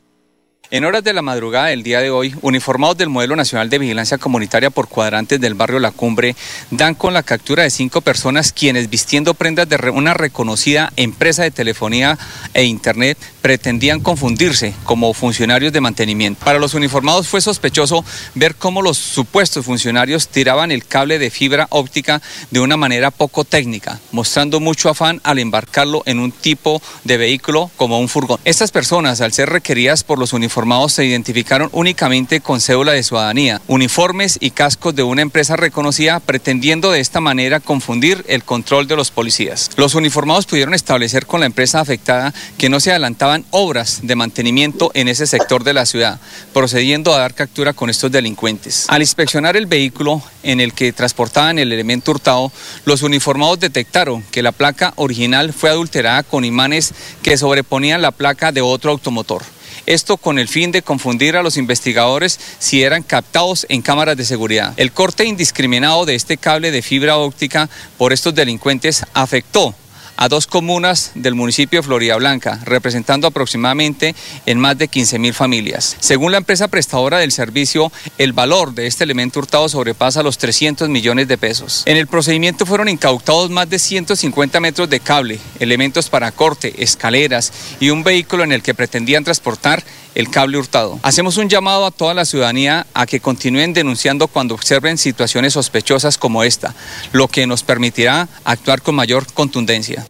En 0.69 0.83
horas 0.83 1.01
de 1.01 1.13
la 1.13 1.21
madrugada 1.21 1.67
del 1.67 1.81
día 1.81 2.01
de 2.01 2.09
hoy, 2.09 2.35
uniformados 2.41 2.97
del 2.97 3.07
Modelo 3.07 3.37
Nacional 3.37 3.69
de 3.69 3.79
Vigilancia 3.79 4.17
Comunitaria 4.17 4.69
por 4.69 4.89
cuadrantes 4.89 5.39
del 5.39 5.53
barrio 5.53 5.79
La 5.79 5.91
Cumbre 5.91 6.35
dan 6.71 6.93
con 6.93 7.13
la 7.13 7.23
captura 7.23 7.63
de 7.63 7.69
cinco 7.69 8.01
personas 8.01 8.51
quienes 8.51 8.89
vistiendo 8.89 9.33
prendas 9.33 9.69
de 9.69 9.77
una 9.89 10.13
reconocida 10.13 10.91
empresa 10.97 11.43
de 11.43 11.51
telefonía 11.51 12.19
e 12.53 12.65
internet 12.65 13.17
pretendían 13.41 14.01
confundirse 14.01 14.73
como 14.83 15.13
funcionarios 15.13 15.71
de 15.71 15.79
mantenimiento. 15.79 16.43
Para 16.43 16.59
los 16.59 16.73
uniformados 16.73 17.29
fue 17.29 17.39
sospechoso 17.39 18.03
ver 18.35 18.55
cómo 18.55 18.81
los 18.81 18.97
supuestos 18.97 19.65
funcionarios 19.65 20.27
tiraban 20.27 20.73
el 20.73 20.85
cable 20.85 21.17
de 21.17 21.29
fibra 21.29 21.67
óptica 21.69 22.21
de 22.51 22.59
una 22.59 22.75
manera 22.75 23.09
poco 23.09 23.45
técnica, 23.45 24.01
mostrando 24.11 24.59
mucho 24.59 24.89
afán 24.89 25.21
al 25.23 25.39
embarcarlo 25.39 26.03
en 26.05 26.19
un 26.19 26.33
tipo 26.33 26.81
de 27.05 27.15
vehículo 27.15 27.71
como 27.77 28.01
un 28.01 28.09
furgón. 28.09 28.41
Estas 28.43 28.71
personas, 28.71 29.21
al 29.21 29.31
ser 29.31 29.47
requeridas 29.47 30.03
por 30.03 30.19
los 30.19 30.33
uniformados, 30.33 30.56
uniformados 30.57 30.93
se 30.93 31.05
identificaron 31.05 31.69
únicamente 31.71 32.41
con 32.41 32.59
cédula 32.59 32.93
de 32.93 33.03
ciudadanía, 33.03 33.61
uniformes 33.67 34.39
y 34.41 34.49
cascos 34.49 34.95
de 34.95 35.03
una 35.03 35.21
empresa 35.21 35.55
reconocida, 35.55 36.19
pretendiendo 36.19 36.89
de 36.89 36.99
esta 36.99 37.21
manera 37.21 37.59
confundir 37.59 38.25
el 38.27 38.43
control 38.43 38.87
de 38.87 38.95
los 38.95 39.11
policías. 39.11 39.69
Los 39.75 39.93
uniformados 39.93 40.47
pudieron 40.47 40.73
establecer 40.73 41.27
con 41.27 41.41
la 41.41 41.45
empresa 41.45 41.79
afectada 41.79 42.33
que 42.57 42.69
no 42.69 42.79
se 42.79 42.89
adelantaban 42.89 43.45
obras 43.51 43.99
de 44.01 44.15
mantenimiento 44.15 44.89
en 44.95 45.09
ese 45.09 45.27
sector 45.27 45.63
de 45.63 45.75
la 45.75 45.85
ciudad, 45.85 46.19
procediendo 46.53 47.13
a 47.13 47.19
dar 47.19 47.35
captura 47.35 47.73
con 47.73 47.91
estos 47.91 48.11
delincuentes. 48.11 48.87
Al 48.87 49.03
inspeccionar 49.03 49.57
el 49.57 49.67
vehículo 49.67 50.23
en 50.41 50.59
el 50.59 50.73
que 50.73 50.91
transportaban 50.91 51.59
el 51.59 51.71
elemento 51.71 52.09
hurtado, 52.09 52.51
los 52.83 53.03
uniformados 53.03 53.59
detectaron 53.59 54.23
que 54.31 54.41
la 54.41 54.53
placa 54.53 54.93
original 54.95 55.53
fue 55.53 55.69
adulterada 55.69 56.23
con 56.23 56.45
imanes 56.45 56.95
que 57.21 57.37
sobreponían 57.37 58.01
la 58.01 58.09
placa 58.09 58.51
de 58.51 58.61
otro 58.61 58.89
automotor. 58.89 59.43
Esto 59.87 60.17
con 60.17 60.37
el 60.37 60.49
fin 60.49 60.71
de 60.71 60.81
confundir 60.81 61.37
a 61.37 61.41
los 61.41 61.57
investigadores 61.57 62.39
si 62.59 62.83
eran 62.83 63.03
captados 63.03 63.65
en 63.69 63.81
cámaras 63.81 64.17
de 64.17 64.25
seguridad. 64.25 64.73
El 64.77 64.91
corte 64.91 65.25
indiscriminado 65.25 66.05
de 66.05 66.13
este 66.13 66.37
cable 66.37 66.71
de 66.71 66.81
fibra 66.81 67.17
óptica 67.17 67.69
por 67.97 68.13
estos 68.13 68.35
delincuentes 68.35 69.05
afectó 69.13 69.73
a 70.17 70.27
dos 70.27 70.47
comunas 70.47 71.11
del 71.15 71.35
municipio 71.35 71.79
de 71.79 71.87
Florida 71.87 72.15
Blanca, 72.17 72.59
representando 72.65 73.27
aproximadamente 73.27 74.15
en 74.45 74.59
más 74.59 74.77
de 74.77 74.87
15 74.87 75.19
mil 75.19 75.33
familias. 75.33 75.95
Según 75.99 76.31
la 76.31 76.39
empresa 76.39 76.67
prestadora 76.67 77.19
del 77.19 77.31
servicio, 77.31 77.91
el 78.17 78.33
valor 78.33 78.73
de 78.73 78.87
este 78.87 79.03
elemento 79.03 79.39
hurtado 79.39 79.69
sobrepasa 79.69 80.23
los 80.23 80.37
300 80.37 80.89
millones 80.89 81.27
de 81.27 81.37
pesos. 81.37 81.83
En 81.85 81.97
el 81.97 82.07
procedimiento 82.07 82.65
fueron 82.65 82.89
incautados 82.89 83.49
más 83.49 83.69
de 83.69 83.79
150 83.79 84.59
metros 84.59 84.89
de 84.89 84.99
cable, 84.99 85.39
elementos 85.59 86.09
para 86.09 86.31
corte, 86.31 86.83
escaleras 86.83 87.53
y 87.79 87.91
un 87.91 88.03
vehículo 88.03 88.43
en 88.43 88.51
el 88.51 88.63
que 88.63 88.73
pretendían 88.73 89.23
transportar 89.23 89.83
el 90.17 90.31
cable 90.31 90.57
hurtado. 90.57 90.99
Hacemos 91.03 91.37
un 91.37 91.47
llamado 91.47 91.85
a 91.85 91.91
toda 91.91 92.15
la 92.15 92.25
ciudadanía 92.25 92.87
a 92.95 93.05
que 93.05 93.19
continúen 93.19 93.71
denunciando 93.71 94.27
cuando 94.27 94.55
observen 94.55 94.97
situaciones 94.97 95.53
sospechosas 95.53 96.17
como 96.17 96.43
esta, 96.43 96.73
lo 97.13 97.27
que 97.27 97.45
nos 97.45 97.61
permitirá 97.61 98.27
actuar 98.43 98.81
con 98.81 98.95
mayor 98.95 99.31
contundencia. 99.31 100.07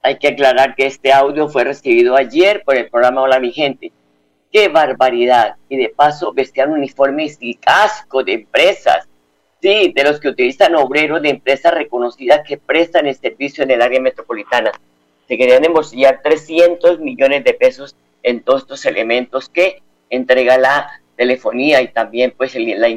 Hay 0.00 0.16
que 0.16 0.28
aclarar 0.28 0.74
que 0.74 0.86
este 0.86 1.12
audio 1.12 1.50
fue 1.50 1.64
recibido 1.64 2.16
ayer 2.16 2.62
por 2.64 2.76
el 2.76 2.88
programa 2.88 3.20
Hola 3.20 3.40
mi 3.40 3.52
gente. 3.52 3.92
¡Qué 4.50 4.68
barbaridad! 4.68 5.56
Y 5.68 5.76
de 5.76 5.90
paso 5.90 6.32
vestían 6.32 6.72
uniformes 6.72 7.36
y 7.40 7.56
casco 7.56 8.24
de 8.24 8.32
empresas. 8.32 9.06
Sí, 9.60 9.92
de 9.94 10.02
los 10.02 10.18
que 10.18 10.28
utilizan 10.28 10.74
obreros 10.76 11.20
de 11.20 11.28
empresas 11.28 11.74
reconocidas 11.74 12.40
que 12.48 12.56
prestan 12.56 13.06
el 13.06 13.16
servicio 13.16 13.64
en 13.64 13.72
el 13.72 13.82
área 13.82 14.00
metropolitana. 14.00 14.72
Se 15.28 15.36
querían 15.36 15.62
embolsillar 15.62 16.20
300 16.22 17.00
millones 17.00 17.44
de 17.44 17.52
pesos 17.52 17.94
en 18.26 18.40
todos 18.40 18.62
estos 18.62 18.84
elementos 18.86 19.48
que 19.48 19.82
entrega 20.10 20.58
la 20.58 21.00
telefonía 21.16 21.80
y 21.80 21.88
también 21.88 22.34
pues 22.36 22.56
en 22.56 22.80
la, 22.80 22.88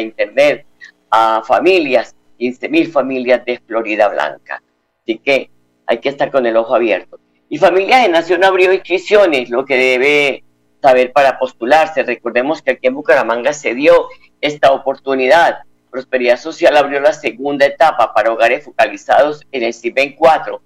internet 0.00 0.66
a 1.10 1.42
familias, 1.46 2.16
15 2.38 2.68
mil 2.68 2.90
familias 2.90 3.44
de 3.44 3.60
Florida 3.64 4.08
Blanca. 4.08 4.60
Así 5.02 5.18
que 5.18 5.48
hay 5.86 5.98
que 5.98 6.08
estar 6.08 6.30
con 6.32 6.44
el 6.44 6.56
ojo 6.56 6.74
abierto. 6.74 7.20
Y 7.48 7.58
Familias 7.58 8.02
de 8.02 8.08
Nación 8.08 8.42
abrió 8.42 8.72
inscripciones, 8.72 9.48
lo 9.48 9.64
que 9.64 9.76
debe 9.76 10.44
saber 10.82 11.12
para 11.12 11.38
postularse. 11.38 12.02
Recordemos 12.02 12.60
que 12.60 12.72
aquí 12.72 12.88
en 12.88 12.94
Bucaramanga 12.94 13.52
se 13.52 13.74
dio 13.74 14.08
esta 14.40 14.72
oportunidad. 14.72 15.58
Prosperidad 15.88 16.38
Social 16.38 16.76
abrió 16.76 16.98
la 16.98 17.12
segunda 17.12 17.64
etapa 17.64 18.12
para 18.12 18.32
hogares 18.32 18.64
focalizados 18.64 19.42
en 19.52 19.62
el 19.62 19.72
CIBEN 19.72 20.16
4. 20.16 20.60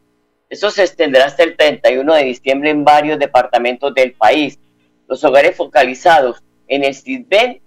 Eso 0.48 0.70
se 0.70 0.82
extenderá 0.82 1.26
hasta 1.26 1.42
el 1.42 1.56
31 1.56 2.14
de 2.14 2.24
diciembre 2.24 2.70
en 2.70 2.84
varios 2.84 3.18
departamentos 3.18 3.94
del 3.94 4.12
país. 4.12 4.58
Los 5.06 5.22
hogares 5.24 5.56
focalizados 5.56 6.42
en 6.66 6.84
el 6.84 6.94
CIBEN 6.94 7.60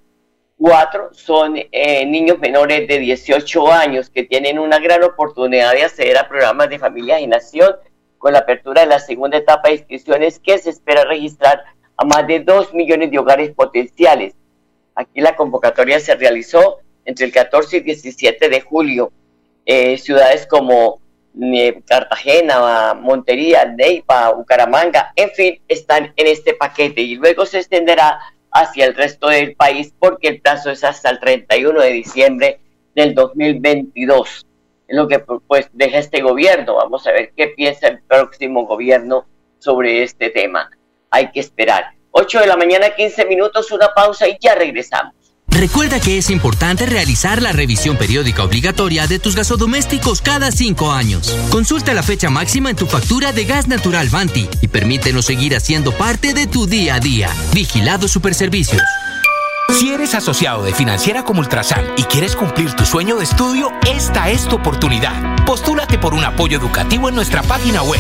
4 0.58 1.10
son 1.14 1.56
eh, 1.58 2.06
niños 2.06 2.38
menores 2.38 2.88
de 2.88 3.00
18 3.00 3.72
años 3.72 4.12
que 4.12 4.24
tienen 4.24 4.60
una 4.60 4.80
gran 4.80 5.04
oportunidad 5.04 5.74
de 5.74 5.84
acceder 5.84 6.18
a 6.18 6.30
programas 6.30 6.70
de 6.70 6.78
familia 6.78 7.20
y 7.20 7.26
nación 7.26 7.76
con 8.20 8.34
la 8.34 8.40
apertura 8.40 8.82
de 8.82 8.88
la 8.88 9.00
segunda 9.00 9.38
etapa 9.38 9.70
de 9.70 9.76
inscripciones 9.76 10.38
que 10.38 10.60
se 10.60 10.70
espera 10.70 11.04
registrar 11.04 11.64
a 11.98 12.06
más 12.06 12.28
de 12.28 12.42
2 12.42 12.76
millones 12.76 13.10
de 13.10 13.18
hogares 13.18 13.52
potenciales. 13.56 14.36
Aquí 14.94 15.20
la 15.20 15.36
convocatoria 15.36 16.00
se 16.00 16.16
realizó 16.16 16.78
entre 17.06 17.26
el 17.26 17.32
14 17.32 17.78
y 17.78 17.82
17 17.82 18.50
de 18.50 18.62
julio. 18.62 19.12
Eh, 19.66 19.98
ciudades 19.98 20.46
como 20.46 21.01
Cartagena, 21.86 22.94
Montería, 22.94 23.66
Neiva, 23.66 24.34
Bucaramanga, 24.34 25.14
en 25.16 25.32
fin, 25.32 25.62
están 25.68 26.14
en 26.16 26.28
este 26.28 26.54
paquete 26.54 27.02
y 27.02 27.16
luego 27.16 27.46
se 27.46 27.60
extenderá 27.60 28.20
hacia 28.52 28.86
el 28.86 28.96
resto 28.96 29.28
del 29.28 29.56
país 29.56 29.94
porque 29.98 30.28
el 30.28 30.42
plazo 30.42 30.72
es 30.72 30.84
hasta 30.84 31.10
el 31.10 31.20
31 31.20 31.80
de 31.80 31.90
diciembre 31.92 32.60
del 32.94 33.16
2022 33.16 34.46
lo 34.92 35.08
que 35.08 35.20
pues 35.20 35.70
deja 35.74 35.98
este 35.98 36.22
gobierno. 36.22 36.76
Vamos 36.76 37.08
a 37.08 37.12
ver 37.12 37.32
qué 37.36 37.48
piensa 37.48 37.88
el 37.88 38.02
próximo 38.04 38.66
gobierno 38.66 39.26
sobre 39.60 40.04
este 40.04 40.30
tema. 40.30 40.70
Hay 41.10 41.32
que 41.32 41.40
esperar. 41.40 41.94
8 42.12 42.42
de 42.42 42.48
la 42.48 42.58
mañana, 42.58 42.94
15 42.94 43.26
minutos, 43.26 43.72
una 43.72 43.94
pausa 43.94 44.28
y 44.28 44.38
ya 44.40 44.56
regresamos. 44.56 45.14
Recuerda 45.52 46.00
que 46.00 46.18
es 46.18 46.30
importante 46.30 46.86
realizar 46.86 47.42
la 47.42 47.52
revisión 47.52 47.98
periódica 47.98 48.44
obligatoria 48.44 49.06
de 49.08 49.20
tus 49.20 49.36
gasodomésticos 49.36 50.22
cada 50.22 50.52
cinco 50.52 50.92
años. 50.92 51.36
Consulta 51.50 51.94
la 51.94 52.04
fecha 52.04 52.30
máxima 52.30 52.70
en 52.70 52.76
tu 52.76 52.88
factura 52.88 53.32
de 53.32 53.46
gas 53.46 53.68
natural 53.68 54.10
Vanti 54.10 54.50
y 54.62 54.68
permítenos 54.68 55.26
seguir 55.26 55.56
haciendo 55.56 55.92
parte 55.92 56.34
de 56.34 56.48
tu 56.48 56.68
día 56.68 56.96
a 56.96 57.00
día. 57.00 57.30
Vigilado 57.54 58.08
Superservicios. 58.08 58.82
Si 59.78 59.92
eres 59.92 60.16
asociado 60.16 60.64
de 60.64 60.74
Financiera 60.74 61.24
como 61.24 61.42
Ultrasan 61.42 61.86
y 61.98 62.04
quieres 62.04 62.36
cumplir 62.36 62.74
tu 62.74 62.86
sueño 62.86 63.18
de 63.18 63.24
estudio, 63.24 63.72
esta 63.88 64.30
es 64.30 64.48
tu 64.48 64.56
oportunidad. 64.58 65.41
Postúlate 65.52 65.98
por 65.98 66.14
un 66.14 66.24
apoyo 66.24 66.58
educativo 66.58 67.10
en 67.10 67.16
nuestra 67.16 67.44
página 67.44 67.84
web 67.84 68.00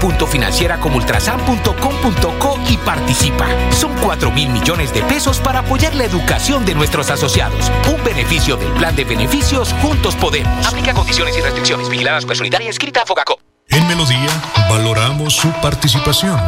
www.financieracomultrasan.com.co 0.00 2.60
y 2.68 2.76
participa. 2.76 3.48
Son 3.72 3.92
4 4.00 4.30
mil 4.30 4.48
millones 4.48 4.94
de 4.94 5.02
pesos 5.02 5.40
para 5.40 5.58
apoyar 5.58 5.92
la 5.96 6.04
educación 6.04 6.64
de 6.64 6.76
nuestros 6.76 7.10
asociados. 7.10 7.72
Un 7.92 8.04
beneficio 8.04 8.56
del 8.56 8.70
plan 8.74 8.94
de 8.94 9.02
beneficios 9.02 9.74
Juntos 9.82 10.14
Podemos. 10.14 10.64
Aplica 10.64 10.94
condiciones 10.94 11.36
y 11.36 11.40
restricciones. 11.40 11.88
Vigiladas 11.88 12.24
por 12.24 12.36
y 12.36 12.68
escrita 12.68 13.02
a 13.02 13.06
Focaco. 13.06 13.40
En 13.66 13.84
Melodía 13.88 14.30
valoramos 14.70 15.34
su 15.34 15.50
participación. 15.54 16.40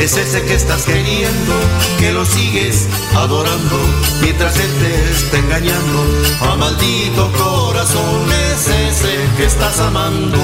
Es 0.00 0.16
ese 0.16 0.42
que 0.42 0.54
estás 0.54 0.82
queriendo, 0.82 1.52
que 2.00 2.10
lo 2.10 2.24
sigues 2.24 2.88
adorando, 3.14 3.78
mientras 4.20 4.56
él 4.56 4.70
te 4.80 5.12
está 5.12 5.38
engañando. 5.38 6.04
A 6.40 6.56
maldito 6.56 7.30
corazón 7.38 8.26
es 8.52 8.66
ese 8.66 9.14
que 9.36 9.44
estás 9.44 9.78
amando. 9.78 10.40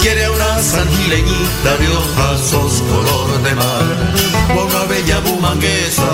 Quiere 0.00 0.28
una 0.30 0.60
sangileñita 0.60 1.76
de 1.78 1.88
ojazos 1.96 2.82
color 2.90 3.40
de 3.40 3.54
mar, 3.54 4.14
o 4.56 4.64
una 4.64 4.84
bella 4.86 5.20
bumanguesa 5.20 6.10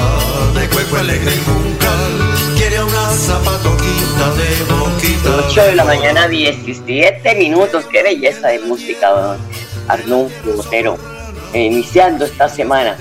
de 0.54 0.68
cueco 0.68 0.96
alegre 0.96 1.36
y 1.36 1.44
juncal. 1.46 2.29
8 5.50 5.62
de 5.64 5.74
la 5.74 5.84
mañana, 5.84 6.28
17 6.28 7.34
minutos. 7.34 7.84
Qué 7.86 8.04
belleza 8.04 8.48
de 8.48 8.60
música, 8.60 9.08
don 9.10 9.36
Arnulfo 9.88 10.52
Botero. 10.56 10.96
eh, 11.52 11.64
iniciando 11.64 12.24
esta 12.24 12.48
semana. 12.48 12.96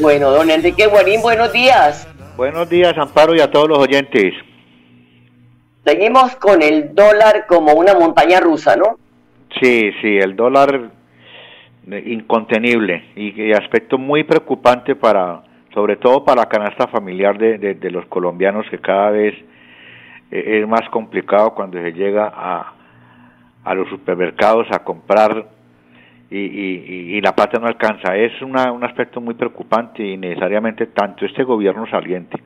Bueno, 0.00 0.32
don 0.32 0.50
Enrique 0.50 0.88
Guarín, 0.88 1.22
buenos 1.22 1.52
días. 1.52 2.08
Buenos 2.36 2.68
días, 2.68 2.98
Amparo, 2.98 3.36
y 3.36 3.40
a 3.40 3.52
todos 3.52 3.68
los 3.68 3.78
oyentes. 3.78 4.34
Seguimos 5.84 6.34
con 6.36 6.60
el 6.60 6.92
dólar 6.92 7.46
como 7.46 7.74
una 7.74 7.94
montaña 7.94 8.40
rusa, 8.40 8.74
¿no? 8.74 8.98
Sí, 9.60 9.92
sí, 10.00 10.16
el 10.16 10.34
dólar 10.34 10.90
eh, 11.88 12.02
incontenible 12.04 13.12
y, 13.14 13.40
y 13.40 13.52
aspecto 13.52 13.96
muy 13.96 14.24
preocupante 14.24 14.96
para, 14.96 15.44
sobre 15.74 15.96
todo 15.96 16.24
para 16.24 16.42
la 16.42 16.48
canasta 16.48 16.86
familiar 16.88 17.38
de, 17.38 17.58
de- 17.58 17.90
los 17.90 18.06
colombianos 18.06 18.66
que 18.70 18.78
cada 18.78 19.10
vez 19.10 19.34
eh, 20.30 20.60
es 20.60 20.68
más 20.68 20.88
complicado 20.90 21.54
cuando 21.54 21.78
se 21.78 21.92
llega 21.92 22.30
a, 22.34 22.72
a 23.64 23.74
los 23.74 23.88
supermercados 23.88 24.66
a 24.70 24.80
comprar 24.80 25.46
y- 26.30 27.16
y 27.16 27.20
la 27.20 27.34
plata 27.34 27.58
no 27.58 27.66
alcanza. 27.66 28.16
Es 28.16 28.40
una- 28.42 28.72
un 28.72 28.84
aspecto 28.84 29.20
muy 29.20 29.34
preocupante 29.34 30.02
y 30.02 30.16
necesariamente 30.16 30.86
tanto 30.86 31.26
este 31.26 31.42
gobierno 31.44 31.86
saliente 31.88 32.38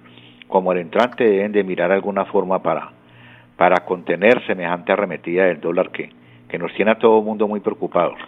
como 0.48 0.72
el 0.72 0.78
entrante 0.78 1.24
deben 1.24 1.52
de 1.52 1.62
mirar 1.64 1.90
alguna 1.92 2.24
forma 2.26 2.62
para, 2.62 2.90
para 3.56 3.84
contener 3.84 4.44
semejante 4.46 4.92
arremetida 4.92 5.44
del 5.44 5.60
dólar 5.60 5.90
que, 5.90 6.10
que 6.48 6.58
nos 6.58 6.72
tiene 6.74 6.92
a 6.92 6.98
todo 6.98 7.18
el 7.18 7.24
mundo 7.24 7.46
muy 7.48 7.60
preocupados. 7.60 8.18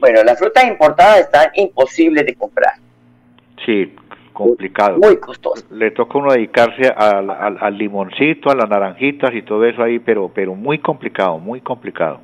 Bueno, 0.00 0.20
las 0.24 0.38
frutas 0.38 0.64
importadas 0.66 1.20
están 1.20 1.48
imposibles 1.54 2.26
de 2.26 2.34
comprar. 2.34 2.72
Sí, 3.66 3.94
complicado. 4.32 4.98
Muy 4.98 5.16
costoso. 5.18 5.64
Le 5.70 5.90
toca 5.90 6.14
a 6.14 6.18
uno 6.22 6.32
dedicarse 6.32 6.88
al, 6.88 7.30
al- 7.30 7.58
al 7.60 7.78
limoncito, 7.78 8.50
a 8.50 8.54
las 8.54 8.68
naranjitas 8.68 9.32
y 9.34 9.42
todo 9.42 9.64
eso 9.64 9.82
ahí, 9.82 9.98
pero, 9.98 10.30
pero 10.34 10.54
muy 10.54 10.78
complicado, 10.78 11.38
muy 11.38 11.60
complicado. 11.60 12.20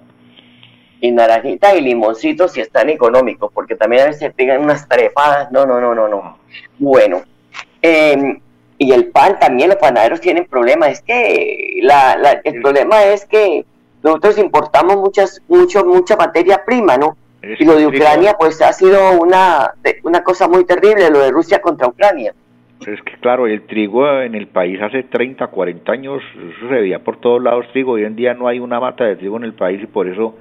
Y 1.01 1.13
naranjitas 1.13 1.77
y 1.77 1.81
limoncitos 1.81 2.53
si 2.53 2.61
están 2.61 2.89
económicos, 2.91 3.53
porque 3.53 3.77
también 3.77 4.03
a 4.03 4.07
veces 4.07 4.21
se 4.21 4.31
pegan 4.31 4.63
unas 4.63 4.89
trepadas. 4.89 5.53
No, 5.53 5.65
no, 5.65 5.81
no, 5.81 5.95
no, 5.95 6.09
no. 6.09 6.39
Bueno, 6.79 7.23
eh, 7.83 8.41
y 8.79 8.93
el 8.93 9.07
pan 9.11 9.39
también, 9.39 9.69
los 9.69 9.79
panaderos 9.79 10.21
tienen 10.21 10.47
problemas. 10.47 10.91
Es 10.91 11.03
que 11.03 11.79
la, 11.83 12.17
la- 12.17 12.41
el 12.43 12.61
problema 12.63 13.05
es 13.05 13.25
que 13.27 13.65
nosotros 14.03 14.39
importamos 14.39 14.97
muchas, 14.97 15.41
mucho, 15.49 15.85
mucha 15.85 16.17
materia 16.17 16.65
prima, 16.65 16.97
¿no? 16.97 17.17
Y 17.43 17.65
lo 17.65 17.77
de 17.77 17.87
Ucrania, 17.87 18.35
pues 18.39 18.61
ha 18.63 18.73
sido 18.73 19.21
una, 19.21 19.73
una 20.03 20.23
cosa 20.23 20.49
muy 20.49 20.65
terrible, 20.65 21.09
lo 21.11 21.21
de 21.21 21.31
Rusia 21.31 21.61
contra 21.61 21.87
Ucrania. 21.87 22.33
Es 22.87 23.03
que 23.03 23.15
claro, 23.21 23.47
el 23.47 23.63
trigo 23.63 24.09
en 24.21 24.35
el 24.35 24.47
país 24.47 24.81
hace 24.81 25.03
30, 25.03 25.47
40 25.49 25.93
años, 25.93 26.23
eso 26.35 26.69
se 26.69 26.75
veía 26.75 27.01
por 27.01 27.19
todos 27.21 27.43
lados 27.43 27.67
trigo, 27.73 27.93
hoy 27.93 28.05
en 28.05 28.17
día 28.17 28.35
no 28.35 28.47
hay 28.49 28.61
una 28.61 28.79
mata 28.79 29.05
de 29.05 29.17
trigo 29.17 29.37
en 29.37 29.45
el 29.45 29.55
país 29.55 29.83
y 29.83 29.87
por 29.87 30.09
eso 30.09 30.37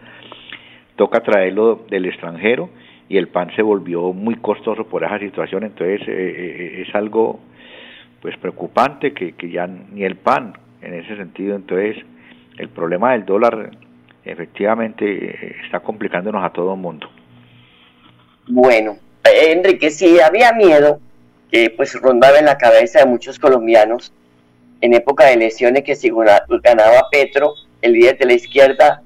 toca 0.95 1.21
traerlo 1.21 1.85
del 1.89 2.05
extranjero 2.05 2.69
y 3.09 3.17
el 3.17 3.27
pan 3.27 3.49
se 3.55 3.61
volvió 3.61 4.13
muy 4.13 4.35
costoso 4.35 4.85
por 4.85 5.03
esa 5.03 5.17
situación, 5.19 5.63
entonces 5.63 6.01
eh, 6.01 6.05
eh, 6.07 6.83
es 6.87 6.95
algo 6.95 7.39
pues 8.21 8.37
preocupante 8.37 9.13
que, 9.13 9.33
que 9.33 9.49
ya 9.49 9.67
ni 9.67 10.03
el 10.03 10.15
pan 10.15 10.53
en 10.81 10.93
ese 10.93 11.15
sentido, 11.17 11.55
entonces 11.55 11.97
el 12.57 12.69
problema 12.69 13.13
del 13.13 13.25
dólar 13.25 13.71
efectivamente 14.31 15.05
eh, 15.05 15.55
está 15.63 15.79
complicándonos 15.79 16.43
a 16.43 16.51
todo 16.51 16.73
el 16.73 16.79
mundo. 16.79 17.09
Bueno, 18.47 18.97
eh, 19.23 19.51
Enrique, 19.51 19.89
sí 19.91 20.19
había 20.19 20.51
miedo 20.53 20.99
que 21.51 21.69
pues 21.69 21.93
rondaba 22.01 22.37
en 22.39 22.45
la 22.45 22.57
cabeza 22.57 22.99
de 22.99 23.05
muchos 23.05 23.39
colombianos 23.39 24.11
en 24.81 24.93
época 24.93 25.25
de 25.25 25.33
elecciones 25.33 25.83
que 25.83 25.95
si 25.95 26.09
gana- 26.09 26.43
ganaba 26.63 27.07
Petro 27.11 27.53
el 27.81 27.93
líder 27.93 28.17
de 28.17 28.25
la 28.25 28.33
izquierda, 28.33 29.01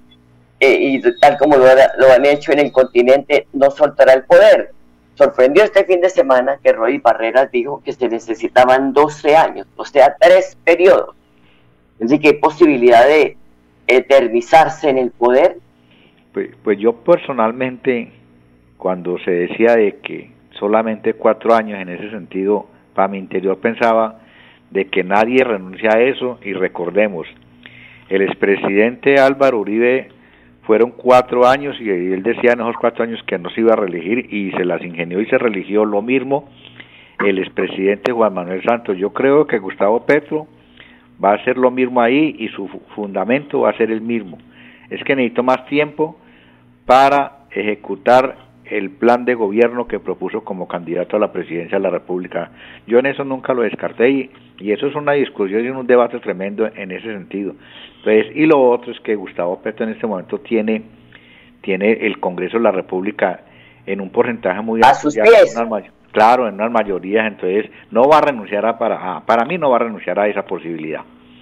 eh, 0.60 0.77
y 0.79 1.01
tal 1.19 1.38
como 1.38 1.57
lo, 1.57 1.65
lo, 1.65 2.12
han 2.13 2.25
hecho 2.25 2.51
en 2.51 2.60
el 2.60 2.71
continente, 2.71 3.47
no 3.53 3.71
soltará 3.71 4.13
el 4.13 4.23
poder. 4.23 4.71
Sorprendió 5.15 5.63
este 5.63 5.84
fin 5.86 6.01
de 6.01 6.10
semana 6.10 6.60
que 6.63 6.71
Roy 6.71 6.97
Barreras 6.99 7.51
dijo 7.51 7.81
que 7.84 7.93
se 7.93 8.07
necesitaban 8.07 8.93
12 8.93 9.36
años, 9.36 9.67
o 9.75 9.86
sea, 9.86 10.15
tres 10.19 10.57
periodos. 10.63 11.15
Así 12.03 12.19
que 12.19 12.29
hay 12.29 12.34
posibilidad 12.36 13.05
de 13.05 13.38
eternizarse 13.88 14.89
en 14.89 14.98
el 14.98 15.12
poder. 15.12 15.58
Pues, 16.34 16.50
pues 16.63 16.80
yo 16.80 16.94
personalmente, 16.94 18.12
cuando 18.78 19.17
se 19.20 19.32
decía 19.32 19.76
de 19.76 19.98
que 19.98 20.32
solamente 20.60 21.13
cuatro 21.13 21.54
años 21.54 21.80
en 21.80 21.89
ese 21.89 22.10
sentido, 22.10 22.67
para 22.94 23.08
mi 23.08 23.17
interior 23.17 23.58
pensaba 23.60 24.20
de 24.70 24.86
que 24.86 25.04
nadie 25.04 25.44
renuncia 25.44 25.91
a 25.94 26.02
eso 26.02 26.39
y 26.44 26.54
recordemos, 26.54 27.28
el 28.10 28.22
expresidente 28.22 29.20
Álvaro 29.20 29.60
Uribe 29.60 30.10
fueron 30.63 30.91
cuatro 30.91 31.48
años 31.48 31.76
y 31.80 31.89
él 31.89 32.24
decía 32.24 32.54
en 32.54 32.62
esos 32.62 32.76
cuatro 32.80 33.04
años 33.04 33.22
que 33.26 33.38
no 33.38 33.50
se 33.50 33.62
iba 33.62 33.74
a 33.74 33.78
reelegir 33.78 34.34
y 34.34 34.52
se 34.52 34.65
las 34.65 34.82
ingenió 34.84 35.20
y 35.20 35.26
se 35.26 35.38
religió 35.38 35.86
lo 35.86 36.02
mismo 36.02 36.50
el 37.26 37.39
expresidente 37.39 38.12
Juan 38.12 38.34
Manuel 38.34 38.63
Santos. 38.63 38.98
Yo 38.98 39.12
creo 39.12 39.46
que 39.48 39.60
Gustavo 39.60 40.06
Petro 40.06 40.48
va 41.23 41.31
a 41.31 41.36
hacer 41.36 41.57
lo 41.57 41.71
mismo 41.71 42.01
ahí 42.01 42.36
y 42.39 42.47
su 42.49 42.67
fundamento 42.95 43.62
va 43.62 43.71
a 43.71 43.77
ser 43.77 43.91
el 43.91 44.01
mismo. 44.01 44.38
Es 44.89 45.03
que 45.03 45.15
necesito 45.15 45.43
más 45.43 45.65
tiempo 45.67 46.17
para 46.86 47.39
ejecutar 47.51 48.38
el 48.65 48.89
plan 48.89 49.25
de 49.25 49.36
gobierno 49.36 49.86
que 49.88 49.99
propuso 49.99 50.43
como 50.43 50.67
candidato 50.67 51.17
a 51.17 51.19
la 51.19 51.31
presidencia 51.31 51.77
de 51.77 51.84
la 51.84 51.89
República. 51.89 52.51
Yo 52.88 52.99
en 52.99 53.05
eso 53.05 53.25
nunca 53.25 53.53
lo 53.53 53.63
descarté 53.63 54.10
y, 54.10 54.31
y 54.60 54.71
eso 54.71 54.88
es 54.88 54.95
una 54.95 55.12
discusión 55.12 55.65
y 55.65 55.69
un 55.69 55.86
debate 55.86 56.19
tremendo 56.19 56.65
en 56.73 56.91
ese 56.91 57.07
sentido. 57.07 57.53
Entonces, 57.97 58.36
y 58.36 58.45
lo 58.45 58.69
otro 58.69 58.93
es 58.93 58.99
que 59.01 59.15
Gustavo 59.15 59.62
Petro 59.62 59.86
en 59.86 59.91
este 59.91 60.07
momento 60.07 60.39
tiene, 60.39 60.84
tiene 61.62 61.91
el 61.91 62.19
Congreso 62.19 62.57
de 62.57 62.63
la 62.63 62.71
República 62.71 63.41
en 63.86 63.99
un 63.99 64.10
porcentaje 64.10 64.62
muy 64.62 64.79
alto. 64.84 65.10
Claro, 66.12 66.47
en 66.47 66.56
unas 66.56 66.71
mayorías, 66.71 67.28
entonces 67.28 67.71
no 67.89 68.08
va 68.08 68.19
a 68.19 68.21
renunciar 68.21 68.65
a 68.65 68.78
para, 68.78 69.21
para 69.21 69.45
mí 69.45 69.58
no 69.58 69.69
va 69.69 69.78
a 69.78 69.80
renunciar 69.80 70.19
a 70.19 70.28
esa 70.28 70.43
posibilidad. 70.43 71.02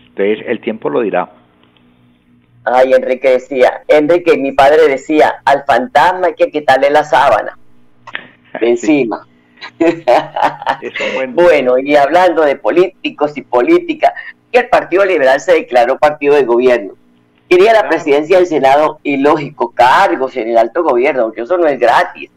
Entonces, 0.10 0.46
el 0.48 0.60
tiempo 0.60 0.90
lo 0.90 1.02
dirá. 1.02 1.30
Ay, 2.66 2.94
Enrique 2.94 3.32
decía, 3.32 3.84
Enrique, 3.88 4.38
mi 4.38 4.52
padre 4.52 4.88
decía, 4.88 5.42
al 5.46 5.64
fantasma 5.66 6.28
hay 6.28 6.36
que 6.36 6.52
quitarle 6.52 6.90
la 6.90 7.04
sábana 7.04 7.58
de 8.60 8.70
encima. 8.70 9.26
bueno. 11.34 11.80
y 11.80 11.96
hablando 11.96 12.44
de 12.44 12.56
políticos 12.56 13.38
y 13.38 13.42
política, 13.42 14.14
que 14.52 14.60
el 14.60 14.70
Partido 14.70 15.06
Liberal 15.06 15.40
se 15.40 15.54
declaró 15.54 15.98
partido 15.98 16.36
de 16.36 16.44
gobierno. 16.44 16.94
Quería 17.50 17.74
la 17.74 17.88
presidencia 17.88 18.38
del 18.38 18.46
Senado 18.46 19.00
y 19.04 19.18
lógico, 19.18 19.72
cargos 19.72 20.36
en 20.38 20.50
el 20.50 20.58
alto 20.58 20.84
gobierno, 20.84 21.24
aunque 21.24 21.42
eso 21.42 21.58
no 21.58 21.68
es 21.68 21.80
gratis. 21.80 22.30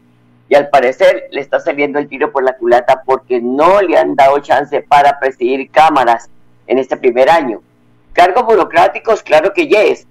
Y 0.53 0.55
al 0.55 0.69
parecer 0.69 1.29
le 1.31 1.41
está 1.41 1.59
saliendo 1.59 1.97
el 1.97 2.07
tiro 2.07 2.31
por 2.31 2.43
la 2.43 2.55
culata 2.55 3.01
porque 3.07 3.41
no 3.41 3.81
le 3.81 3.97
han 3.97 4.13
dado 4.13 4.37
chance 4.37 4.83
para 4.83 5.19
presidir 5.19 5.71
cámaras 5.71 6.29
en 6.67 6.77
este 6.77 6.95
primer 6.95 7.27
año. 7.27 7.59
Cargos 8.13 8.45
burocráticos, 8.45 9.23
claro 9.23 9.51
que 9.51 9.65
yes, 9.65 10.05